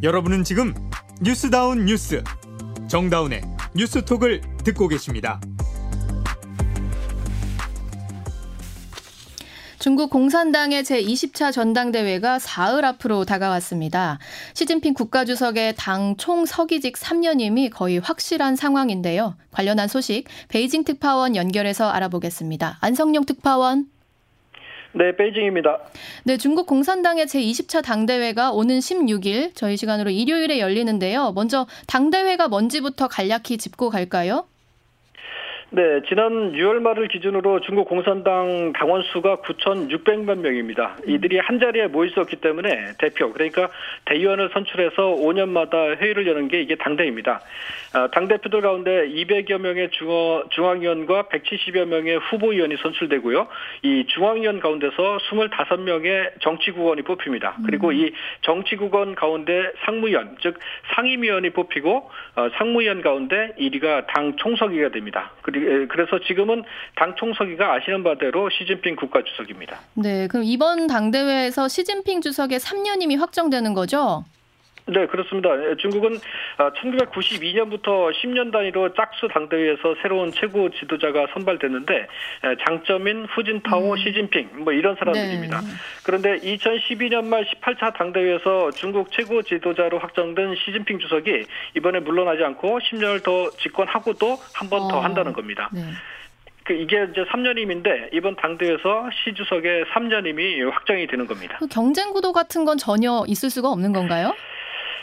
여러분은 0.00 0.44
지금 0.44 0.74
뉴스다운 1.20 1.86
뉴스 1.86 2.22
정다운의 2.86 3.42
뉴스톡을 3.74 4.42
듣고 4.62 4.86
계십니다. 4.86 5.40
중국 9.80 10.10
공산당의 10.10 10.84
제20차 10.84 11.52
전당대회가 11.52 12.38
사흘 12.38 12.84
앞으로 12.84 13.24
다가왔습니다. 13.24 14.20
시진핑 14.54 14.94
국가주석의 14.94 15.74
당 15.76 16.16
총서기직 16.16 16.94
3년임이 16.94 17.70
거의 17.72 17.98
확실한 17.98 18.54
상황인데요. 18.54 19.34
관련한 19.50 19.88
소식 19.88 20.26
베이징 20.48 20.84
특파원 20.84 21.34
연결해서 21.34 21.88
알아보겠습니다. 21.88 22.78
안성용 22.80 23.24
특파원. 23.24 23.86
네, 24.92 25.14
베이징입니다. 25.16 25.78
네, 26.24 26.36
중국 26.36 26.66
공산당의 26.66 27.26
제20차 27.26 27.82
당대회가 27.84 28.52
오는 28.52 28.78
16일 28.78 29.52
저희 29.54 29.76
시간으로 29.76 30.10
일요일에 30.10 30.58
열리는데요. 30.58 31.32
먼저 31.32 31.66
당대회가 31.86 32.48
뭔지부터 32.48 33.08
간략히 33.08 33.58
짚고 33.58 33.90
갈까요? 33.90 34.46
네, 35.70 36.00
지난 36.08 36.52
6월 36.52 36.80
말을 36.80 37.08
기준으로 37.08 37.60
중국 37.60 37.88
공산당 37.88 38.72
당원 38.72 39.02
수가 39.12 39.36
9,600만 39.42 40.38
명입니다. 40.38 40.96
이들이 41.06 41.38
한 41.40 41.60
자리에 41.60 41.88
모여 41.88 42.08
있었기 42.08 42.36
때문에 42.36 42.92
대표, 42.98 43.30
그러니까 43.34 43.68
대의원을 44.06 44.48
선출해서 44.54 45.16
5년마다 45.16 45.98
회의를 45.98 46.26
여는 46.26 46.48
게 46.48 46.62
이게 46.62 46.74
당대입니다. 46.76 47.42
아, 47.92 48.08
당대표들 48.08 48.62
가운데 48.62 49.08
200여 49.08 49.58
명의 49.58 49.90
중어, 49.90 50.44
중앙 50.48 50.80
위원과 50.80 51.24
170여 51.24 51.84
명의 51.84 52.16
후보위원이 52.16 52.76
선출되고요. 52.78 53.48
이 53.82 54.06
중앙위원 54.08 54.60
가운데서 54.60 55.18
25명의 55.28 56.40
정치국원이 56.40 57.02
뽑힙니다. 57.02 57.58
그리고 57.66 57.92
이 57.92 58.12
정치국원 58.40 59.14
가운데 59.14 59.70
상무위원, 59.84 60.38
즉 60.40 60.58
상임위원이 60.94 61.50
뽑히고 61.50 62.10
어, 62.36 62.48
상무위원 62.56 63.02
가운데 63.02 63.52
1위가 63.58 64.06
당 64.06 64.36
총서기가 64.36 64.90
됩니다. 64.90 65.32
그리고 65.42 65.57
그래서 65.88 66.18
지금은 66.26 66.64
당 66.96 67.14
총서기가 67.16 67.74
아시는 67.74 68.02
바대로 68.02 68.48
시진핑 68.50 68.96
국가주석입니다. 68.96 69.78
네, 69.94 70.26
그럼 70.28 70.44
이번 70.44 70.86
당대회에서 70.86 71.68
시진핑 71.68 72.20
주석의 72.20 72.58
3년임이 72.58 73.18
확정되는 73.18 73.74
거죠? 73.74 74.24
네, 74.88 75.06
그렇습니다. 75.06 75.50
예, 75.70 75.76
중국은 75.76 76.18
1992년부터 76.56 78.08
아, 78.08 78.12
10년 78.12 78.50
단위로 78.50 78.94
짝수 78.94 79.28
당대회에서 79.28 79.96
새로운 80.02 80.32
최고 80.32 80.70
지도자가 80.70 81.26
선발됐는데 81.34 81.94
예, 81.94 82.56
장점인 82.66 83.26
후진타오, 83.26 83.92
음. 83.92 83.96
시진핑 83.96 84.64
뭐 84.64 84.72
이런 84.72 84.96
사람들입니다. 84.96 85.60
네. 85.60 85.66
그런데 86.04 86.38
2012년 86.38 87.26
말 87.26 87.44
18차 87.44 87.94
당대회에서 87.94 88.70
중국 88.72 89.12
최고 89.12 89.42
지도자로 89.42 89.98
확정된 89.98 90.54
시진핑 90.64 90.98
주석이 91.00 91.44
이번에 91.76 92.00
물러나지 92.00 92.42
않고 92.44 92.78
10년을 92.80 93.22
더 93.22 93.50
집권하고도 93.58 94.38
한 94.54 94.70
번더 94.70 94.96
어. 94.96 95.00
한다는 95.00 95.32
겁니다. 95.34 95.68
네. 95.72 95.82
그 96.64 96.74
이게 96.74 97.06
이제 97.10 97.24
3년임인데 97.24 98.12
이번 98.12 98.36
당대에서 98.36 99.08
시 99.24 99.32
주석의 99.32 99.86
3년임이 99.86 100.70
확정이 100.70 101.06
되는 101.06 101.26
겁니다. 101.26 101.56
그 101.58 101.66
경쟁 101.66 102.12
구도 102.12 102.32
같은 102.32 102.66
건 102.66 102.76
전혀 102.76 103.24
있을 103.26 103.48
수가 103.48 103.70
없는 103.70 103.94
건가요? 103.94 104.34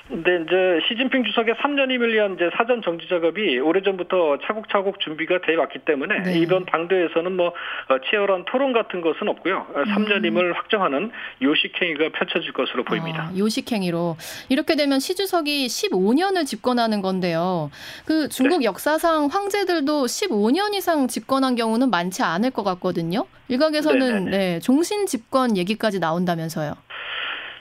네, 0.07 0.19
이제 0.45 0.79
시진핑 0.87 1.23
주석의 1.23 1.55
3년임을 1.55 2.13
위한 2.13 2.35
이제 2.35 2.49
사전 2.55 2.83
정치 2.83 3.09
작업이 3.09 3.59
오래전부터 3.59 4.37
차곡차곡 4.45 4.99
준비가 4.99 5.39
돼 5.41 5.55
왔기 5.55 5.79
때문에 5.79 6.21
네. 6.21 6.39
이번 6.39 6.65
당대에서는 6.65 7.35
뭐 7.35 7.47
어, 7.47 7.97
치열한 8.07 8.45
토론 8.45 8.71
같은 8.71 9.01
것은 9.01 9.27
없고요. 9.27 9.65
3년임을 9.73 10.43
음. 10.43 10.53
확정하는 10.53 11.11
요식행위가 11.41 12.09
펼쳐질 12.09 12.53
것으로 12.53 12.83
보입니다. 12.83 13.31
아, 13.31 13.37
요식행위로 13.37 14.17
이렇게 14.49 14.75
되면 14.75 14.99
시 14.99 15.15
주석이 15.15 15.65
15년을 15.65 16.45
집권하는 16.45 17.01
건데요. 17.01 17.71
그 18.05 18.29
중국 18.29 18.59
네. 18.59 18.65
역사상 18.65 19.27
황제들도 19.31 20.05
15년 20.05 20.75
이상 20.75 21.07
집권한 21.07 21.55
경우는 21.55 21.89
많지 21.89 22.21
않을 22.21 22.51
것 22.51 22.63
같거든요. 22.63 23.25
일각에서는 23.47 24.25
네, 24.25 24.59
종신 24.59 25.05
집권 25.05 25.57
얘기까지 25.57 25.99
나온다면서요. 25.99 26.73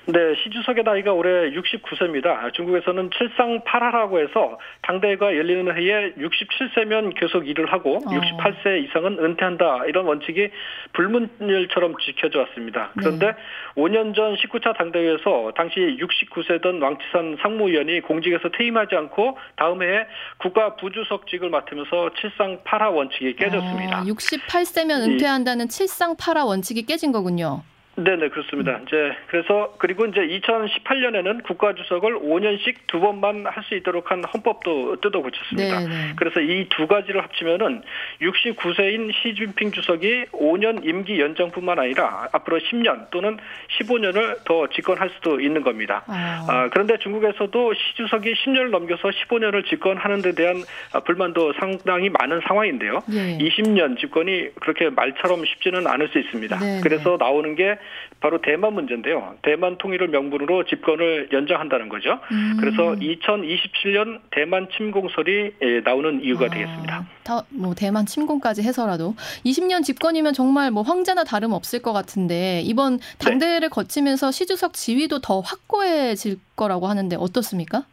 네, 0.06 0.34
시 0.34 0.50
주석의 0.50 0.84
나이가 0.84 1.14
올해 1.14 1.50
69세입니다. 1.52 2.52
중국에서는 2.52 3.11
칠상팔하라고 3.16 4.20
해서 4.20 4.58
당대회가 4.82 5.34
열리는 5.34 5.64
해에 5.75 6.12
67세면 6.12 7.18
계속 7.18 7.49
일을 7.49 7.73
하고 7.73 7.96
어. 7.96 8.00
68세 8.00 8.84
이상은 8.84 9.18
은퇴한다 9.18 9.87
이런 9.87 10.04
원칙이 10.04 10.50
불문율처럼 10.92 11.94
지켜져 12.04 12.40
왔습니다. 12.40 12.90
그런데 12.99 13.28
네. 13.28 13.32
5년 13.76 14.14
전 14.14 14.37
19차 14.37 14.76
당대회에서 14.76 15.52
당시 15.56 15.80
69세던 15.99 16.82
왕치산 16.82 17.38
상무위원이 17.40 18.02
공직에서 18.02 18.50
퇴임하지 18.50 18.94
않고 18.94 19.38
다음 19.56 19.82
해에 19.82 20.06
국가 20.37 20.76
부주석직을 20.76 21.49
맡으면서 21.49 22.11
칠상팔하 22.20 22.90
원칙이 22.90 23.37
깨졌습니다. 23.37 24.00
어, 24.00 24.04
68세면 24.04 25.00
은퇴한다는 25.00 25.68
칠상팔하 25.68 26.44
원칙이 26.44 26.82
깨진 26.84 27.11
거군요. 27.11 27.62
네네 27.97 28.29
그렇습니다. 28.31 28.73
음. 28.77 28.85
이제 28.87 29.13
그래서 29.29 29.75
그리고 29.79 30.05
이제 30.07 30.21
2018년에는 30.21 31.43
국가 31.45 31.75
주석을 31.75 32.19
5년씩 32.21 32.75
두 32.87 33.01
번만 33.01 33.47
할 33.47 33.65
수 33.65 33.75
있도록 33.77 34.11
한 34.11 34.23
헌법도 34.25 35.01
뜯어 35.01 35.21
고쳤습니다. 35.23 35.81
네네. 35.81 36.13
그래서 36.17 36.41
이 36.41 36.67
두 36.69 36.87
가지를 36.87 37.23
합치면은 37.23 37.83
69세인 38.21 39.11
시진핑 39.23 39.73
주석이 39.73 40.27
5년 40.33 40.85
임기 40.85 41.21
연장뿐만 41.21 41.79
아니라 41.79 42.29
앞으로 42.33 42.59
10년 42.59 43.11
또는 43.11 43.39
15년을 43.79 44.45
더 44.45 44.67
집권할 44.69 45.11
수도 45.11 45.41
있는 45.41 45.63
겁니다. 45.63 46.03
아. 46.09 46.45
아, 46.49 46.69
그런데 46.73 46.99
중국에서도 46.99 47.75
시 47.75 47.81
주석이 47.97 48.35
10년을 48.35 48.71
넘겨서 48.71 49.09
15년을 49.09 49.67
집권하는 49.67 50.21
데 50.21 50.33
대한 50.35 50.63
불만도 51.07 51.55
상당히 51.59 52.11
많은 52.11 52.41
상황인데요. 52.47 53.03
예. 53.13 53.39
20년 53.39 53.99
집권이 53.99 54.55
그렇게 54.61 54.91
말처럼 54.91 55.45
쉽지는 55.45 55.87
않을 55.87 56.09
수 56.09 56.19
있습니다. 56.19 56.59
네네. 56.59 56.81
그래서 56.83 57.17
나오는 57.19 57.55
게 57.55 57.77
바로 58.21 58.41
대만 58.41 58.75
문제인데요. 58.75 59.37
대만 59.43 59.79
통일을 59.79 60.09
명분으로 60.09 60.64
집권을 60.64 61.29
연장한다는 61.33 61.88
거죠. 61.88 62.21
음. 62.33 62.57
그래서 62.61 62.95
2027년 62.95 64.21
대만 64.31 64.69
침공설이 64.76 65.53
예, 65.62 65.81
나오는 65.81 66.23
이유가 66.23 66.47
아, 66.47 66.50
되겠습니다. 66.50 67.07
다 67.25 67.45
뭐 67.50 67.75
대만 67.75 68.07
침공까지 68.07 68.62
해서라도 68.62 69.14
20년 69.45 69.83
집권이면 69.83 70.35
정말 70.35 70.71
뭐 70.71 70.83
황제나 70.83 71.25
다름 71.25 71.53
없을 71.53 71.81
것 71.81 71.93
같은데 71.93 72.61
이번 72.64 72.99
당대회를 73.19 73.61
네. 73.61 73.69
거치면서 73.69 74.31
시 74.31 74.47
주석 74.47 74.75
지위도 74.75 75.21
더 75.21 75.41
확고해질 75.41 76.38
거라고 76.57 76.87
하는데 76.87 77.17
어떻습니까? 77.17 77.85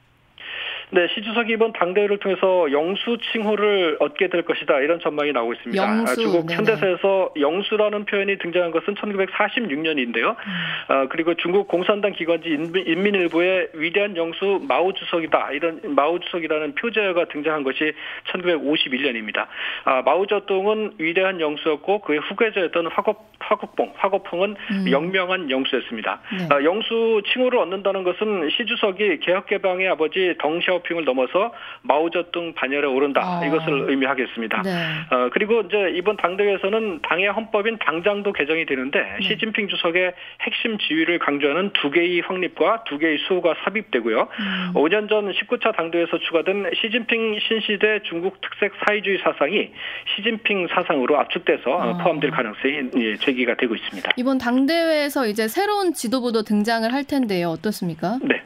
네, 0.93 1.07
시 1.07 1.21
주석이 1.21 1.53
이번 1.53 1.71
당대회를 1.71 2.17
통해서 2.17 2.69
영수 2.71 3.17
칭호를 3.31 3.98
얻게 4.01 4.27
될 4.27 4.41
것이다 4.43 4.79
이런 4.79 5.00
전망이 5.00 5.31
나오고 5.31 5.53
있습니다. 5.53 5.81
영수, 5.81 6.15
중국 6.15 6.48
네네. 6.48 6.57
현대사에서 6.57 7.33
영수라는 7.39 8.03
표현이 8.03 8.38
등장한 8.39 8.71
것은 8.71 8.95
1946년인데요. 8.95 10.36
음. 10.36 10.93
어, 10.93 11.07
그리고 11.10 11.33
중국 11.36 11.69
공산당 11.69 12.12
기관지 12.12 12.50
인민, 12.50 13.15
일보의 13.15 13.69
위대한 13.74 14.17
영수 14.17 14.60
마오 14.67 14.91
주석이다 14.91 15.51
이런 15.51 15.81
마오 15.95 16.19
주석이라는 16.19 16.75
표제어가 16.75 17.25
등장한 17.25 17.63
것이 17.63 17.94
1951년입니다. 18.33 19.48
아, 19.85 20.01
마오쩌둥은 20.01 20.96
위대한 20.98 21.39
영수였고 21.39 22.00
그의 22.00 22.20
후계자였던 22.20 22.87
화곡 22.87 23.30
화국봉 23.51 23.94
화곡봉은 23.98 24.55
음. 24.72 24.92
영명한 24.92 25.50
영수였습니다. 25.50 26.22
네. 26.37 26.48
아, 26.50 26.64
영수 26.64 27.22
칭호를 27.31 27.59
얻는다는 27.59 28.03
것은 28.03 28.50
시 28.50 28.66
주석이 28.66 29.20
개혁 29.20 29.48
개방의 29.48 29.90
아버지 29.90 30.35
덩샤오 30.40 30.81
샤오핑을 30.81 31.05
넘어서 31.05 31.53
마오쩌둥 31.83 32.53
반열에 32.53 32.87
오른다 32.87 33.22
아. 33.24 33.46
이것을 33.46 33.90
의미하겠습니다. 33.90 34.61
네. 34.64 34.70
어, 35.11 35.29
그리고 35.31 35.61
이제 35.61 35.92
이번 35.96 36.18
당대회에서는 36.18 37.00
당의 37.03 37.27
헌법인 37.27 37.77
당장도 37.79 38.33
개정이 38.33 38.66
되는데 38.66 39.00
네. 39.20 39.27
시진핑 39.27 39.68
주석의 39.68 40.14
핵심 40.42 40.77
지위를 40.77 41.20
강조하는 41.20 41.72
두 41.74 41.92
개의 41.92 42.22
확립과 42.22 42.83
두 42.85 42.98
개의 42.98 43.18
수호가 43.27 43.55
삽입되고요. 43.64 44.22
음. 44.22 44.74
5년 44.75 45.09
전 45.09 45.31
19차 45.31 45.75
당대회에서 45.75 46.18
추가된 46.20 46.72
시진핑 46.75 47.40
신시대 47.40 48.01
중국 48.03 48.40
특색 48.42 48.74
사회주의 48.85 49.20
사상이 49.20 49.72
시진핑 50.16 50.68
사상으로 50.68 51.20
압축돼서 51.20 51.81
아. 51.81 51.98
포함될 52.03 52.31
가능성이 52.31 52.90
예, 52.98 53.16
제기 53.16 53.40
가 53.45 53.55
되고 53.55 53.75
있습니다. 53.75 54.11
이번 54.17 54.37
당대회에서 54.37 55.27
이제 55.27 55.47
새로운 55.47 55.93
지도부도 55.93 56.43
등장을 56.43 56.91
할 56.91 57.03
텐데요. 57.03 57.49
어떻습니까? 57.49 58.19
네. 58.23 58.41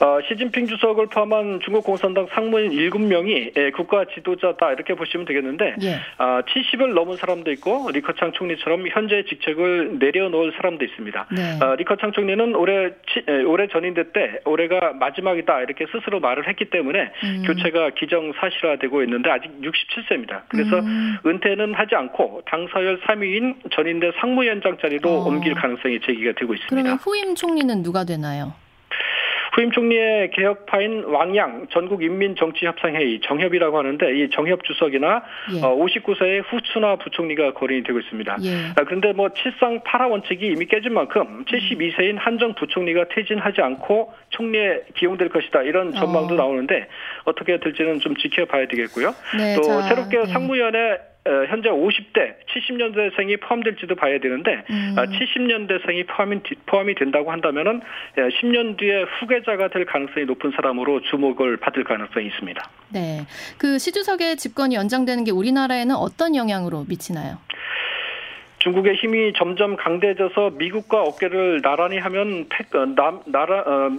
어, 0.00 0.18
시진핑 0.26 0.66
주석을 0.66 1.06
포함한 1.06 1.60
중국 1.62 1.84
공산당 1.84 2.26
상무인 2.32 2.70
7명이 2.72 3.52
예, 3.56 3.70
국가 3.70 4.06
지도자다 4.06 4.72
이렇게 4.72 4.94
보시면 4.94 5.26
되겠는데 5.26 5.76
예. 5.82 5.94
어, 6.18 6.40
70을 6.48 6.94
넘은 6.94 7.16
사람도 7.16 7.52
있고 7.52 7.90
리커창 7.92 8.32
총리처럼 8.32 8.88
현재 8.88 9.24
직책을 9.28 9.98
내려놓을 9.98 10.52
사람도 10.56 10.84
있습니다. 10.84 11.26
네. 11.36 11.58
어, 11.62 11.74
리커창 11.74 12.12
총리는 12.12 12.54
올해 12.54 12.92
치, 13.12 13.22
에, 13.28 13.42
올해 13.42 13.68
전인대 13.68 14.12
때 14.12 14.40
올해가 14.46 14.92
마지막이다 14.94 15.60
이렇게 15.60 15.84
스스로 15.92 16.18
말을 16.20 16.48
했기 16.48 16.70
때문에 16.70 17.12
음. 17.22 17.42
교체가 17.46 17.90
기정사실화되고 17.90 19.02
있는데 19.02 19.30
아직 19.30 19.50
67세입니다. 19.60 20.42
그래서 20.48 20.78
음. 20.78 21.18
은퇴는 21.26 21.74
하지 21.74 21.94
않고 21.94 22.42
당서열 22.46 23.00
3위인 23.02 23.70
전인대 23.70 24.12
상무위원장 24.18 24.78
자리로 24.80 25.10
어. 25.10 25.28
옮길 25.28 25.54
가능성이 25.54 26.00
제기가 26.00 26.32
되고 26.38 26.54
있습니다. 26.54 26.68
그러면 26.70 26.94
후임 26.94 27.34
총리는 27.34 27.82
누가 27.82 28.04
되나요? 28.04 28.54
후임 29.52 29.70
총리의 29.70 30.30
개혁파인 30.30 31.04
왕양 31.04 31.66
전국인민정치협상회의 31.70 33.20
정협이라고 33.20 33.78
하는데 33.78 34.18
이 34.18 34.30
정협 34.30 34.64
주석이나 34.64 35.22
예. 35.54 35.60
어, 35.62 35.76
59세의 35.76 36.44
후추나 36.48 36.96
부총리가 36.96 37.54
거론이 37.54 37.82
되고 37.82 37.98
있습니다. 37.98 38.36
예. 38.42 38.48
아, 38.76 38.84
그런데 38.84 39.12
뭐 39.12 39.28
칠상 39.30 39.82
파라 39.84 40.06
원칙이 40.06 40.46
이미 40.46 40.66
깨진 40.66 40.94
만큼 40.94 41.44
72세인 41.44 42.16
한정 42.18 42.54
부총리가 42.54 43.06
퇴진하지 43.08 43.60
않고 43.60 44.12
총리에 44.30 44.82
기용될 44.94 45.28
것이다 45.30 45.62
이런 45.62 45.92
전망도 45.92 46.34
어. 46.34 46.36
나오는데 46.36 46.86
어떻게 47.24 47.58
될지는 47.58 48.00
좀 48.00 48.16
지켜봐야 48.16 48.66
되겠고요. 48.68 49.14
네, 49.36 49.56
또 49.56 49.62
자, 49.62 49.82
새롭게 49.82 50.18
네. 50.18 50.26
상무위원회 50.26 50.92
어, 50.92 51.09
현재 51.48 51.68
50대 51.68 52.34
70년대생이 52.48 53.40
포함될지도 53.40 53.94
봐야 53.94 54.18
되는데 54.18 54.64
음. 54.70 54.96
70년대생이 54.96 56.08
아, 56.08 56.14
포함이 56.14 56.40
포함이 56.66 56.94
된다고 56.94 57.30
한다면은 57.30 57.80
10년 58.16 58.72
예, 58.72 58.76
뒤에 58.76 59.02
후계자가 59.20 59.68
될 59.68 59.84
가능성이 59.84 60.26
높은 60.26 60.52
사람으로 60.54 61.02
주목을 61.02 61.58
받을 61.58 61.84
가능성이 61.84 62.26
있습니다. 62.26 62.70
네, 62.92 63.26
그 63.58 63.78
시주석의 63.78 64.36
집권이 64.36 64.74
연장되는 64.74 65.24
게 65.24 65.30
우리나라에는 65.30 65.94
어떤 65.94 66.34
영향으로 66.34 66.84
미치나요? 66.88 67.38
중국의 68.60 68.96
힘이 68.96 69.32
점점 69.36 69.76
강대해져서 69.76 70.50
미국과 70.50 71.02
어깨를 71.02 71.62
나란히 71.62 71.98
하면 71.98 72.46
패, 72.48 72.64
어, 72.78 72.86
나, 72.86 73.18
나라 73.26 73.60
어, 73.60 73.90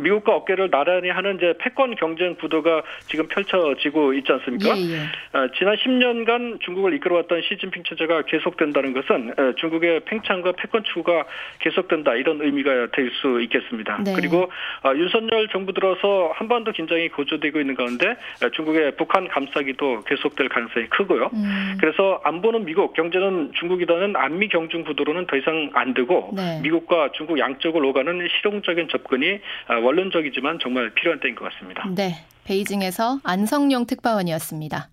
미국과 0.00 0.34
어깨를 0.34 0.70
나란히 0.70 1.10
하는 1.10 1.36
이제 1.36 1.54
패권 1.58 1.94
경쟁 1.94 2.34
구도가 2.36 2.82
지금 3.06 3.28
펼쳐지고 3.28 4.14
있지 4.14 4.32
않습니까? 4.32 4.76
예, 4.76 4.80
예. 4.80 5.38
어, 5.38 5.48
지난 5.58 5.76
10년간 5.76 6.60
중국을 6.60 6.94
이끌어왔던 6.94 7.42
시진핑 7.42 7.84
체제가 7.84 8.22
계속된다는 8.22 8.92
것은 8.94 9.34
어, 9.36 9.52
중국의 9.56 10.00
팽창과 10.06 10.52
패권 10.52 10.82
추구가 10.84 11.24
계속된다 11.60 12.14
이런 12.14 12.40
의미가 12.40 12.88
될 12.92 13.10
수 13.20 13.40
있겠습니다. 13.42 13.98
네. 14.04 14.12
그리고 14.14 14.50
어, 14.84 14.94
윤석열 14.94 15.48
정부 15.48 15.72
들어서 15.72 16.32
한반도 16.34 16.72
긴장이 16.72 17.08
고조되고 17.10 17.60
있는 17.60 17.74
가운데 17.74 18.10
어, 18.42 18.48
중국의 18.52 18.96
북한 18.96 19.28
감싸기도 19.28 20.02
계속될 20.06 20.48
가능성이 20.48 20.86
크고요. 20.86 21.30
음. 21.32 21.76
그래서 21.80 22.20
안보는 22.24 22.64
미국, 22.64 22.94
경제는 22.94 23.52
중국이라는 23.54 24.16
안미 24.16 24.48
경중 24.48 24.84
구도로는 24.84 25.26
더 25.26 25.36
이상 25.36 25.70
안 25.74 25.94
되고 25.94 26.30
네. 26.34 26.60
미국과 26.62 27.10
중국 27.12 27.38
양쪽을 27.38 27.84
오가는 27.84 28.28
실용적인 28.38 28.88
접근이 28.88 29.40
어, 29.68 29.74
원론적이지만 29.90 30.60
정말 30.62 30.94
필요한 30.94 31.18
때인 31.20 31.34
것 31.34 31.50
같습니다. 31.52 31.84
네. 31.88 32.24
베이징에서 32.44 33.20
안성용 33.24 33.86
특파원이었습니다. 33.86 34.88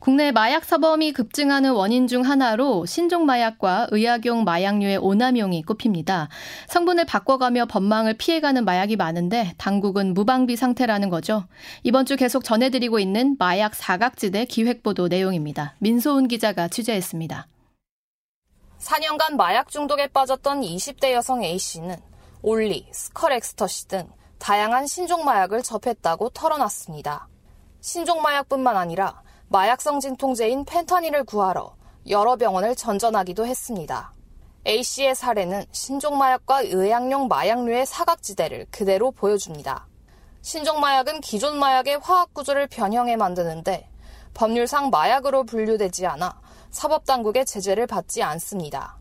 국내 0.00 0.32
마약 0.32 0.64
사범이 0.64 1.12
급증하는 1.12 1.72
원인 1.72 2.06
중 2.06 2.22
하나로 2.22 2.86
신종 2.86 3.24
마약과 3.24 3.88
의약용 3.90 4.44
마약류의 4.44 4.98
오남용이 4.98 5.62
꼽힙니다. 5.62 6.28
성분을 6.68 7.04
바꿔가며 7.04 7.66
법망을 7.66 8.14
피해가는 8.14 8.64
마약이 8.64 8.96
많은데 8.96 9.52
당국은 9.58 10.14
무방비 10.14 10.56
상태라는 10.56 11.08
거죠. 11.08 11.46
이번 11.82 12.04
주 12.04 12.16
계속 12.16 12.42
전해드리고 12.42 12.98
있는 12.98 13.36
마약 13.38 13.74
사각지대 13.74 14.46
기획보도 14.46 15.08
내용입니다. 15.08 15.74
민소은 15.78 16.28
기자가 16.28 16.68
취재했습니다. 16.68 17.46
4년간 18.78 19.36
마약 19.36 19.68
중독에 19.68 20.08
빠졌던 20.08 20.62
20대 20.62 21.12
여성 21.12 21.42
A씨는 21.42 21.96
올리, 22.48 22.86
스컬엑스터시 22.92 23.88
등 23.88 24.08
다양한 24.38 24.86
신종 24.86 25.24
마약을 25.24 25.64
접했다고 25.64 26.28
털어놨습니다. 26.28 27.26
신종 27.80 28.22
마약뿐만 28.22 28.76
아니라 28.76 29.20
마약성 29.48 29.98
진통제인 29.98 30.64
펜타닐을 30.64 31.24
구하러 31.24 31.74
여러 32.08 32.36
병원을 32.36 32.76
전전하기도 32.76 33.44
했습니다. 33.44 34.12
A씨의 34.64 35.16
사례는 35.16 35.64
신종 35.72 36.18
마약과 36.18 36.60
의약용 36.66 37.26
마약류의 37.26 37.84
사각지대를 37.84 38.66
그대로 38.70 39.10
보여줍니다. 39.10 39.88
신종 40.40 40.78
마약은 40.78 41.22
기존 41.22 41.58
마약의 41.58 41.98
화학 42.00 42.32
구조를 42.32 42.68
변형해 42.68 43.16
만드는데 43.16 43.90
법률상 44.34 44.90
마약으로 44.90 45.42
분류되지 45.42 46.06
않아 46.06 46.40
사법당국의 46.70 47.44
제재를 47.44 47.88
받지 47.88 48.22
않습니다. 48.22 48.98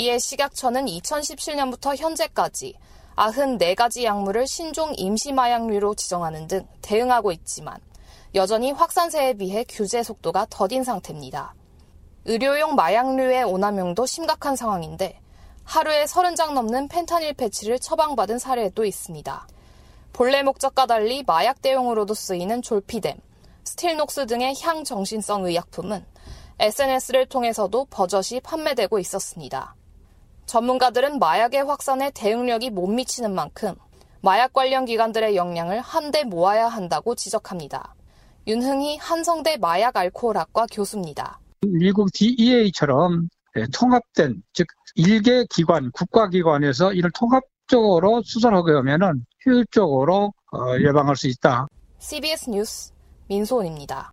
이에 0.00 0.16
식약처는 0.20 0.86
2017년부터 0.86 1.96
현재까지 1.96 2.74
94가지 3.16 4.04
약물을 4.04 4.46
신종 4.46 4.92
임시마약류로 4.96 5.96
지정하는 5.96 6.46
등 6.46 6.64
대응하고 6.82 7.32
있지만 7.32 7.80
여전히 8.36 8.70
확산세에 8.70 9.32
비해 9.34 9.64
규제 9.68 10.04
속도가 10.04 10.46
더딘 10.50 10.84
상태입니다. 10.84 11.52
의료용 12.26 12.76
마약류의 12.76 13.42
오남용도 13.42 14.06
심각한 14.06 14.54
상황인데 14.54 15.18
하루에 15.64 16.04
30장 16.04 16.52
넘는 16.52 16.86
펜타닐 16.86 17.34
패치를 17.34 17.80
처방받은 17.80 18.38
사례도 18.38 18.84
있습니다. 18.84 19.48
본래 20.12 20.44
목적과 20.44 20.86
달리 20.86 21.24
마약 21.26 21.60
대용으로도 21.60 22.14
쓰이는 22.14 22.62
졸피뎀, 22.62 23.16
스틸녹스 23.64 24.26
등의 24.26 24.54
향정신성 24.62 25.46
의약품은 25.46 26.06
SNS를 26.60 27.26
통해서도 27.26 27.86
버젓이 27.86 28.38
판매되고 28.40 29.00
있었습니다. 29.00 29.74
전문가들은 30.48 31.18
마약의 31.18 31.64
확산에 31.64 32.10
대응력이 32.10 32.70
못 32.70 32.86
미치는 32.86 33.34
만큼 33.34 33.74
마약 34.22 34.54
관련 34.54 34.86
기관들의 34.86 35.36
역량을 35.36 35.80
한데 35.80 36.24
모아야 36.24 36.68
한다고 36.68 37.14
지적합니다. 37.14 37.94
윤흥희 38.46 38.96
한성대 38.96 39.58
마약 39.58 39.96
알코올학과 39.96 40.66
교수입니다. 40.72 41.38
미국 41.60 42.10
DEA처럼 42.14 43.28
통합된 43.74 44.42
즉 44.54 44.66
일개 44.94 45.44
기관 45.50 45.90
국가기관에서 45.92 46.94
이를 46.94 47.10
통합적으로 47.12 48.22
수사하게 48.24 48.72
하면은 48.72 49.26
효율적으로 49.44 50.32
어, 50.50 50.78
예방할 50.80 51.14
수 51.14 51.28
있다. 51.28 51.68
CBS 51.98 52.48
뉴스 52.48 52.92
민소은입니다. 53.28 54.12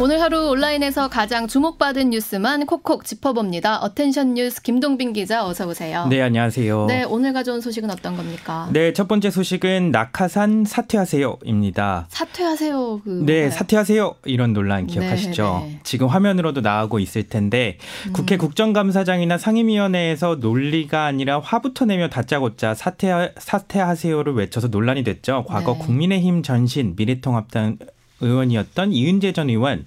오늘 0.00 0.20
하루 0.20 0.50
온라인에서 0.50 1.08
가장 1.08 1.48
주목받은 1.48 2.10
뉴스만 2.10 2.66
콕콕 2.66 3.04
짚어봅니다. 3.04 3.78
Attention 3.78 4.34
뉴스 4.34 4.62
김동빈 4.62 5.12
기자 5.12 5.44
어서 5.44 5.66
오세요. 5.66 6.06
네, 6.06 6.22
안녕하세요. 6.22 6.86
네, 6.86 7.02
오늘 7.02 7.32
가져온 7.32 7.60
소식은 7.60 7.90
어떤 7.90 8.16
겁니까? 8.16 8.70
네, 8.72 8.92
첫 8.92 9.08
번째 9.08 9.32
소식은 9.32 9.90
낙하산 9.90 10.64
사퇴하세요입니다. 10.66 12.06
사퇴하세요. 12.10 13.00
그 13.02 13.24
네, 13.26 13.50
사퇴하세요. 13.50 14.14
이런 14.26 14.52
논란 14.52 14.86
기억하시죠? 14.86 15.62
네, 15.64 15.72
네. 15.72 15.80
지금 15.82 16.06
화면으로도 16.06 16.60
나오고 16.60 17.00
있을 17.00 17.24
텐데 17.24 17.78
음. 18.06 18.12
국회 18.12 18.36
국정감사장이나 18.36 19.36
상임위원회에서 19.36 20.36
논리가 20.36 21.06
아니라 21.06 21.40
화부터 21.40 21.86
내며 21.86 22.08
다짜고짜 22.08 22.74
사퇴 22.74 23.34
사퇴하세요를 23.36 24.34
외쳐서 24.34 24.68
논란이 24.68 25.02
됐죠. 25.02 25.44
과거 25.48 25.72
네. 25.72 25.78
국민의힘 25.80 26.44
전신 26.44 26.94
미래통합당 26.96 27.78
의원이었던 28.20 28.92
이은재 28.92 29.32
전 29.32 29.50
의원. 29.50 29.86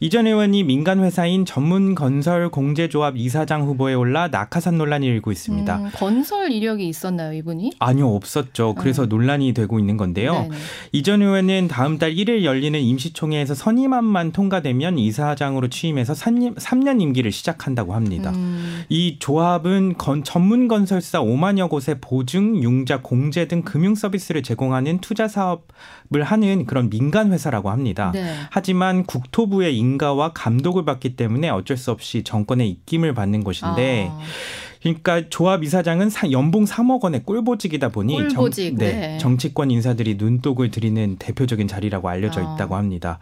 이 0.00 0.08
전 0.10 0.26
의원이 0.26 0.64
민간 0.64 1.02
회사인 1.02 1.44
전문 1.44 1.94
건설 1.94 2.48
공제조합 2.50 3.16
이사장 3.16 3.62
후보에 3.62 3.94
올라 3.94 4.28
낙하산 4.28 4.76
논란이 4.78 5.06
일고 5.06 5.32
있습니다. 5.32 5.76
음, 5.78 5.90
건설 5.94 6.52
이력이 6.52 6.86
있었나요, 6.88 7.32
이분이? 7.32 7.72
아니요, 7.78 8.08
없었죠. 8.14 8.74
그래서 8.74 9.04
음. 9.04 9.08
논란이 9.08 9.52
되고 9.54 9.78
있는 9.78 9.96
건데요. 9.96 10.48
이 10.92 11.02
전 11.02 11.20
의원은 11.22 11.68
다음 11.68 11.98
달 11.98 12.14
1일 12.14 12.44
열리는 12.44 12.78
임시총회에서 12.78 13.54
선임안만 13.54 14.32
통과되면 14.32 14.98
이사장으로 14.98 15.68
취임해서 15.68 16.12
3년 16.12 17.00
임기를 17.00 17.32
시작한다고 17.32 17.94
합니다. 17.94 18.30
음. 18.34 18.82
이 18.88 19.16
조합은 19.18 19.94
건, 19.98 20.22
전문 20.24 20.68
건설사 20.68 21.20
5만여 21.20 21.68
곳에 21.68 21.96
보증, 22.00 22.62
융자, 22.62 23.00
공제 23.00 23.48
등 23.48 23.62
금융 23.62 23.94
서비스를 23.94 24.42
제공하는 24.42 24.98
투자 24.98 25.26
사업 25.28 25.66
을 26.14 26.22
하는 26.24 26.66
그런 26.66 26.90
민간 26.90 27.32
회사라고 27.32 27.70
합니다. 27.70 28.10
네. 28.12 28.34
하지만 28.50 29.04
국토부의 29.04 29.76
인가와 29.78 30.32
감독을 30.32 30.84
받기 30.84 31.16
때문에 31.16 31.48
어쩔 31.48 31.76
수 31.76 31.90
없이 31.90 32.22
정권의 32.22 32.68
입김을 32.68 33.14
받는 33.14 33.44
것인데 33.44 34.08
아. 34.10 34.18
그러니까 34.82 35.28
조합 35.28 35.62
이사장은 35.62 36.10
연봉 36.32 36.64
3억 36.64 37.02
원의 37.02 37.22
꿀보직이다 37.24 37.90
보니 37.90 38.14
꿀보직, 38.14 38.78
정, 38.78 38.78
네, 38.78 38.92
네. 38.92 39.18
정치권 39.18 39.70
인사들이 39.70 40.16
눈독을 40.16 40.70
들이는 40.70 41.16
대표적인 41.18 41.68
자리라고 41.68 42.08
알려져 42.08 42.40
아. 42.40 42.54
있다고 42.54 42.76
합니다. 42.76 43.18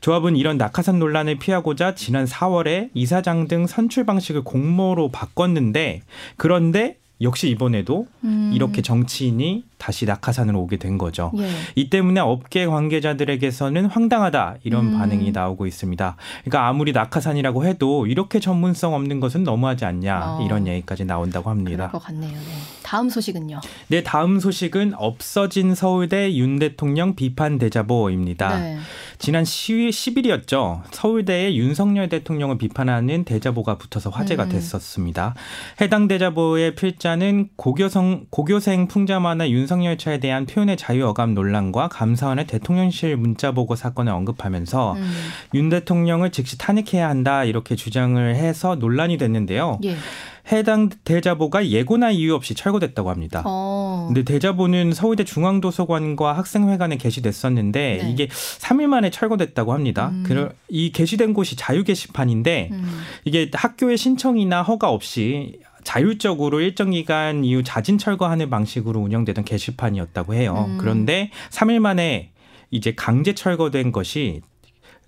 조합은 0.00 0.36
이런 0.36 0.56
낙하산 0.56 0.98
논란을 0.98 1.38
피하고자 1.38 1.94
지난 1.94 2.24
4월에 2.24 2.90
이사장 2.94 3.46
등 3.46 3.66
선출 3.66 4.06
방식을 4.06 4.42
공모로 4.42 5.10
바꿨는데 5.10 6.00
그런데 6.36 6.96
역시 7.20 7.48
이번에도 7.50 8.06
음. 8.24 8.50
이렇게 8.52 8.82
정치인이 8.82 9.64
다시 9.82 10.06
낙하산으로 10.06 10.60
오게 10.60 10.76
된 10.76 10.96
거죠. 10.96 11.32
예. 11.38 11.50
이 11.74 11.90
때문에 11.90 12.20
업계 12.20 12.66
관계자들에게서는 12.66 13.86
황당하다 13.86 14.58
이런 14.62 14.92
음. 14.92 14.98
반응이 14.98 15.32
나오고 15.32 15.66
있습니다. 15.66 16.16
그러니까 16.44 16.68
아무리 16.68 16.92
낙하산이라고 16.92 17.64
해도 17.64 18.06
이렇게 18.06 18.38
전문성 18.38 18.94
없는 18.94 19.18
것은 19.18 19.42
너무하지 19.42 19.84
않냐 19.84 20.36
어. 20.38 20.44
이런 20.44 20.68
얘기까지 20.68 21.04
나온다고 21.04 21.50
합니다. 21.50 21.88
그럴 21.88 21.90
것 21.90 21.98
같네요. 21.98 22.30
네. 22.30 22.38
다음 22.84 23.08
소식은요? 23.08 23.60
네, 23.88 24.04
다음 24.04 24.38
소식은 24.38 24.94
없어진 24.96 25.74
서울대 25.74 26.32
윤 26.36 26.60
대통령 26.60 27.16
비판 27.16 27.58
대자보입니다. 27.58 28.58
네. 28.60 28.78
지난 29.18 29.44
10일이었죠. 29.44 30.82
서울대에 30.90 31.54
윤석열 31.54 32.08
대통령을 32.08 32.58
비판하는 32.58 33.24
대자보가 33.24 33.78
붙어서 33.78 34.10
화제가 34.10 34.44
음. 34.44 34.48
됐었습니다. 34.48 35.34
해당 35.80 36.06
대자보의 36.06 36.74
필자는 36.74 37.50
고교성, 37.56 38.26
고교생 38.30 38.88
풍자만화 38.88 39.48
윤 39.50 39.66
석열 39.72 39.96
차에 39.96 40.20
대한 40.20 40.44
표현의 40.44 40.76
자유 40.76 41.06
어감 41.06 41.32
논란과 41.34 41.88
감사원의 41.88 42.46
대통령실 42.46 43.16
문자 43.16 43.52
보고 43.52 43.74
사건을 43.74 44.12
언급하면서 44.12 44.92
음. 44.92 45.12
윤 45.54 45.70
대통령을 45.70 46.30
즉시 46.30 46.58
탄핵해야 46.58 47.08
한다 47.08 47.44
이렇게 47.44 47.74
주장을 47.74 48.34
해서 48.34 48.74
논란이 48.74 49.16
됐는데요. 49.16 49.78
예. 49.84 49.96
해당 50.50 50.90
대자보가 51.04 51.68
예고나 51.68 52.10
이유 52.10 52.34
없이 52.34 52.54
철거됐다고 52.54 53.10
합니다. 53.10 53.42
어. 53.46 54.06
근데 54.08 54.24
대자보는 54.24 54.92
서울대 54.92 55.24
중앙도서관과 55.24 56.36
학생회관에 56.36 56.96
게시됐었는데 56.96 58.00
네. 58.02 58.10
이게 58.10 58.26
3일 58.26 58.86
만에 58.88 59.10
철거됐다고 59.10 59.72
합니다. 59.72 60.10
음. 60.12 60.48
이 60.68 60.90
게시된 60.90 61.32
곳이 61.32 61.56
자유 61.56 61.84
게시판인데 61.84 62.70
음. 62.72 63.00
이게 63.24 63.50
학교의 63.52 63.96
신청이나 63.96 64.62
허가 64.62 64.90
없이 64.90 65.60
자율적으로 65.84 66.60
일정 66.60 66.90
기간 66.90 67.44
이후 67.44 67.62
자진 67.62 67.98
철거하는 67.98 68.50
방식으로 68.50 69.00
운영되던 69.00 69.44
게시판이었다고 69.44 70.34
해요. 70.34 70.66
음. 70.68 70.78
그런데 70.78 71.30
3일 71.50 71.80
만에 71.80 72.30
이제 72.70 72.94
강제 72.96 73.34
철거된 73.34 73.92
것이 73.92 74.40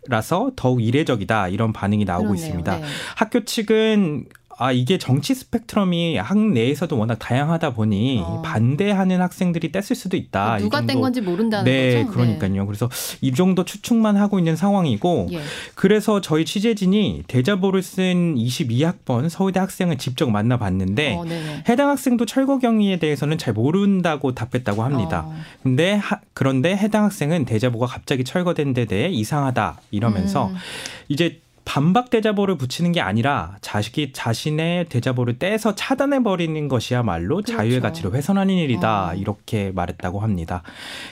라서 0.07 0.51
더욱 0.55 0.83
이례적이다 0.83 1.49
이런 1.49 1.73
반응이 1.73 2.05
나오고 2.05 2.29
그러네요. 2.29 2.45
있습니다. 2.45 2.79
네. 2.79 2.85
학교 3.17 3.45
측은 3.45 4.27
아 4.57 4.73
이게 4.73 4.99
정치 4.99 5.35
스펙트럼이 5.35 6.17
학 6.17 6.39
내에서도 6.39 6.97
워낙 6.97 7.19
다양하다 7.19 7.75
보니 7.75 8.23
어. 8.25 8.43
반대하는 8.43 9.21
학생들이 9.21 9.73
뗐을 9.73 9.95
수도 9.95 10.17
있다. 10.17 10.59
누가 10.59 10.81
뗀 10.81 11.01
건지 11.01 11.21
모른다는 11.21 11.65
네, 11.65 12.05
거죠. 12.05 12.13
그러니까요. 12.13 12.63
네. 12.63 12.67
그래서 12.67 12.89
이 13.21 13.33
정도 13.33 13.65
추측만 13.65 14.17
하고 14.17 14.39
있는 14.39 14.57
상황이고 14.57 15.29
예. 15.33 15.41
그래서 15.75 16.21
저희 16.21 16.45
취재진이 16.45 17.25
대자보를 17.27 17.83
쓴 17.83 18.35
22학번 18.37 19.29
서울대 19.29 19.61
학생을 19.61 19.99
직접 19.99 20.31
만나봤는데 20.31 21.15
어, 21.15 21.25
해당 21.69 21.89
학생도 21.91 22.27
철거 22.27 22.59
경위에 22.59 22.99
대해서는 22.99 23.39
잘 23.39 23.55
모른다고 23.55 24.35
답했다고 24.35 24.83
합니다. 24.83 25.25
어. 25.27 25.35
근데 25.63 25.95
하, 25.95 26.21
그런데 26.33 26.77
해당 26.77 27.05
학생은 27.05 27.45
대자보가 27.45 27.87
갑자기 27.87 28.25
철거된 28.25 28.75
데 28.75 28.85
대해 28.85 29.09
이상하다 29.09 29.81
이러면서 29.91 30.49
음. 30.49 30.55
이제 31.09 31.41
반박 31.65 32.11
대자보를 32.11 32.57
붙이는 32.59 32.93
게 32.93 33.01
아니라 33.01 33.57
자식이 33.61 34.13
자신의 34.13 34.87
대자보를 34.89 35.39
떼서 35.39 35.75
차단해 35.75 36.23
버리는 36.23 36.69
것이야말로 36.69 37.37
그렇죠. 37.37 37.57
자유의 37.57 37.81
가치를 37.81 38.13
훼손하는 38.13 38.55
일이다 38.55 39.11
어. 39.11 39.15
이렇게 39.15 39.73
말했다고 39.75 40.21
합니다. 40.21 40.63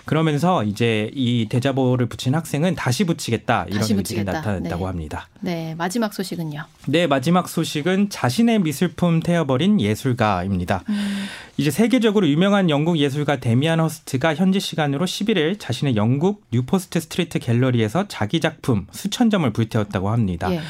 그러면서 0.04 0.62
이제 0.64 1.10
이 1.14 1.46
대자보를 1.48 2.06
붙인 2.06 2.34
학생은 2.34 2.74
다시 2.74 3.04
붙이겠다 3.04 3.64
이런 3.68 3.80
다시 3.80 3.94
의지가 3.94 4.24
나타났다고 4.24 4.84
네. 4.84 4.84
합니다. 4.84 5.28
네 5.40 5.74
마지막 5.76 6.12
소식은요. 6.12 6.64
네 6.86 7.06
마지막 7.06 7.48
소식은 7.48 8.10
자신의 8.10 8.60
미술품 8.60 9.20
태워버린 9.20 9.80
예술가입니다. 9.80 10.84
음. 10.88 11.24
이제 11.58 11.70
세계적으로 11.70 12.26
유명한 12.28 12.70
영국 12.70 12.98
예술가 12.98 13.36
데미안 13.36 13.78
허스트가 13.80 14.34
현지 14.34 14.58
시간으로 14.58 15.04
11일 15.04 15.58
자신의 15.58 15.96
영국 15.96 16.44
뉴포트 16.50 17.00
스트리트 17.00 17.38
갤러리에서 17.40 18.08
자기 18.08 18.40
작품 18.40 18.86
수천 18.90 19.28
점을 19.28 19.50
불태웠다고 19.52 20.10
합니다. 20.10 20.52
예. 20.52 20.60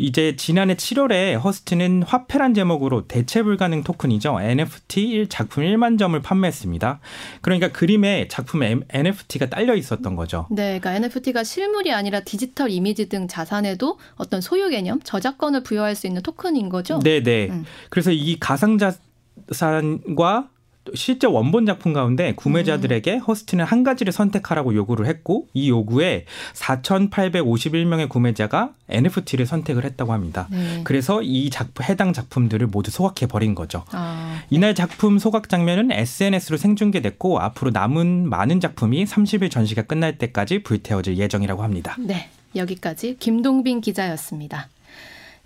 이제 0.00 0.36
지난해 0.36 0.74
7월에 0.76 1.42
허스트는 1.42 2.04
화폐란 2.04 2.54
제목으로 2.54 3.08
대체 3.08 3.42
불가능 3.42 3.82
토큰이죠. 3.82 4.40
NFT 4.40 5.26
작품 5.28 5.64
1만 5.64 5.98
점을 5.98 6.20
판매했습니다. 6.22 7.00
그러니까 7.40 7.72
그림에 7.72 8.28
작품 8.28 8.62
NFT가 8.62 9.46
딸려 9.46 9.74
있었던 9.74 10.14
거죠. 10.14 10.46
네, 10.50 10.78
그러니까 10.78 10.94
NFT가 10.94 11.42
실물이 11.42 11.92
아니라 11.92 12.20
디지털 12.20 12.70
이미지 12.70 13.08
등 13.08 13.26
자산에도 13.26 13.98
어떤 14.14 14.40
소유 14.40 14.70
개념, 14.70 15.00
저작권을 15.02 15.64
부여할 15.64 15.96
수 15.96 16.06
있는 16.06 16.22
토큰인 16.22 16.68
거죠. 16.68 17.00
네, 17.00 17.20
네. 17.20 17.48
음. 17.50 17.64
그래서 17.90 18.12
이 18.12 18.38
가상자 18.38 18.94
산과 19.50 20.48
실제 20.94 21.26
원본 21.26 21.66
작품 21.66 21.92
가운데 21.92 22.32
구매자들에게 22.34 23.14
음. 23.14 23.20
허스트는 23.20 23.64
한 23.64 23.82
가지를 23.82 24.12
선택하라고 24.12 24.74
요구를 24.74 25.06
했고 25.06 25.46
이 25.54 25.68
요구에 25.68 26.24
4,851명의 26.54 28.08
구매자가 28.08 28.72
NFT를 28.88 29.46
선택을 29.46 29.84
했다고 29.84 30.12
합니다. 30.12 30.48
네. 30.50 30.80
그래서 30.84 31.22
이 31.22 31.50
작품 31.50 31.84
해당 31.84 32.12
작품들을 32.12 32.66
모두 32.68 32.90
소각해 32.90 33.28
버린 33.28 33.54
거죠. 33.54 33.84
아. 33.92 34.42
이날 34.50 34.74
작품 34.74 35.18
소각 35.18 35.48
장면은 35.48 35.90
SNS로 35.92 36.56
생중계됐고 36.56 37.40
앞으로 37.40 37.70
남은 37.70 38.28
많은 38.28 38.60
작품이 38.60 39.04
30일 39.04 39.50
전시가 39.50 39.82
끝날 39.82 40.18
때까지 40.18 40.62
불태워질 40.62 41.18
예정이라고 41.18 41.62
합니다. 41.62 41.96
네. 41.98 42.30
여기까지 42.56 43.16
김동빈 43.18 43.82
기자였습니다. 43.82 44.68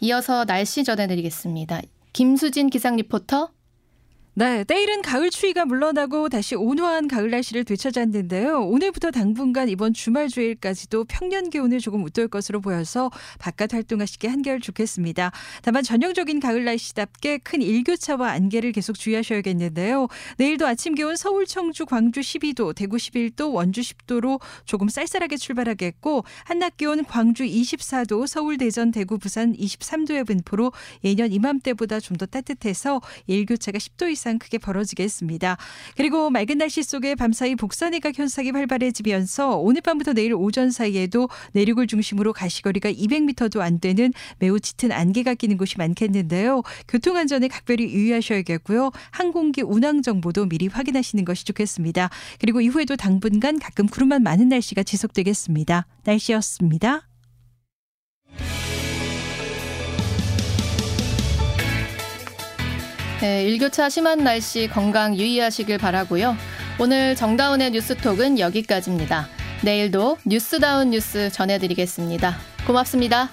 이어서 0.00 0.44
날씨 0.44 0.85
전해드리겠습니다. 0.85 1.83
김수진 2.12 2.70
기상 2.70 2.96
리포터 2.96 3.50
네, 4.34 4.64
때일은 4.64 5.02
가을 5.02 5.28
추위가 5.28 5.66
물러나고 5.66 6.30
다시 6.30 6.54
온화한 6.54 7.06
가을 7.06 7.28
날씨를 7.28 7.64
되찾았는데요. 7.64 8.60
오늘부터 8.62 9.10
당분간 9.10 9.68
이번 9.68 9.92
주말 9.92 10.28
주일까지도 10.28 11.04
평년 11.04 11.50
기온을 11.50 11.80
조금 11.80 12.02
웃돌 12.02 12.28
것으로 12.28 12.62
보여서 12.62 13.10
바깥 13.38 13.74
활동하시기 13.74 14.26
한결 14.26 14.60
좋겠습니다. 14.60 15.32
다만 15.60 15.82
전형적인 15.82 16.40
가을 16.40 16.64
날씨답게 16.64 17.40
큰 17.44 17.60
일교차와 17.60 18.30
안개를 18.30 18.72
계속 18.72 18.98
주의하셔야겠는데요. 18.98 20.08
내일도 20.38 20.66
아침 20.66 20.94
기온 20.94 21.14
서울, 21.16 21.44
청주, 21.44 21.84
광주 21.84 22.20
12도, 22.20 22.74
대구 22.74 22.96
11도, 22.96 23.52
원주 23.52 23.82
10도로 23.82 24.40
조금 24.64 24.88
쌀쌀하게 24.88 25.36
출발하겠고 25.36 26.24
한낮 26.44 26.78
기온 26.78 27.04
광주 27.04 27.44
24도, 27.44 28.26
서울, 28.26 28.56
대전, 28.56 28.92
대구, 28.92 29.18
부산 29.18 29.54
23도의 29.54 30.26
분포로 30.26 30.72
예년 31.04 31.32
이맘때보다 31.32 32.00
좀 32.00 32.16
더 32.16 32.26
따뜻해서 32.26 33.00
일교차가 33.26 33.78
10도 33.78 34.10
이상 34.10 34.21
이상 34.22 34.38
크게 34.38 34.58
벌어지겠습니다. 34.58 35.56
그리고 35.96 36.30
맑은 36.30 36.58
날씨 36.58 36.82
속에 36.82 37.16
밤사이 37.16 37.56
복사내각 37.56 38.16
현상이 38.16 38.50
활발해지면서 38.50 39.56
오늘 39.56 39.82
밤부터 39.82 40.12
내일 40.12 40.35
오전 40.35 40.70
사이에도 40.70 41.28
내륙을 41.52 41.88
중심으로 41.88 42.32
가시거리가 42.32 42.92
200m도 42.92 43.61
안 43.61 43.80
되는 43.80 44.12
매우 44.38 44.61
짙은 44.61 44.92
안개가 44.92 45.35
끼는 45.35 45.56
곳이 45.56 45.76
많겠는데요. 45.78 46.62
교통안전에 46.87 47.48
각별히 47.48 47.92
유의하셔야겠고요. 47.92 48.92
항공기 49.11 49.62
운항 49.62 50.02
정보도 50.02 50.46
미리 50.46 50.68
확인하시는 50.68 51.24
것이 51.24 51.44
좋겠습니다. 51.44 52.08
그리고 52.38 52.61
이후에도 52.61 52.94
당분간 52.94 53.58
가끔 53.58 53.87
구름만 53.87 54.22
많은 54.22 54.48
날씨가 54.48 54.85
지속되겠습니다. 54.85 55.87
날씨였습니다. 56.04 57.08
네, 63.22 63.44
일교차 63.44 63.88
심한 63.88 64.24
날씨 64.24 64.66
건강 64.66 65.14
유의하시길 65.16 65.78
바라고요. 65.78 66.37
오늘 66.80 67.14
정다운의 67.14 67.70
뉴스톡은 67.70 68.40
여기까지입니다. 68.40 69.28
내일도 69.62 70.18
뉴스다운 70.26 70.90
뉴스 70.90 71.30
전해드리겠습니다. 71.30 72.37
고맙습니다. 72.66 73.30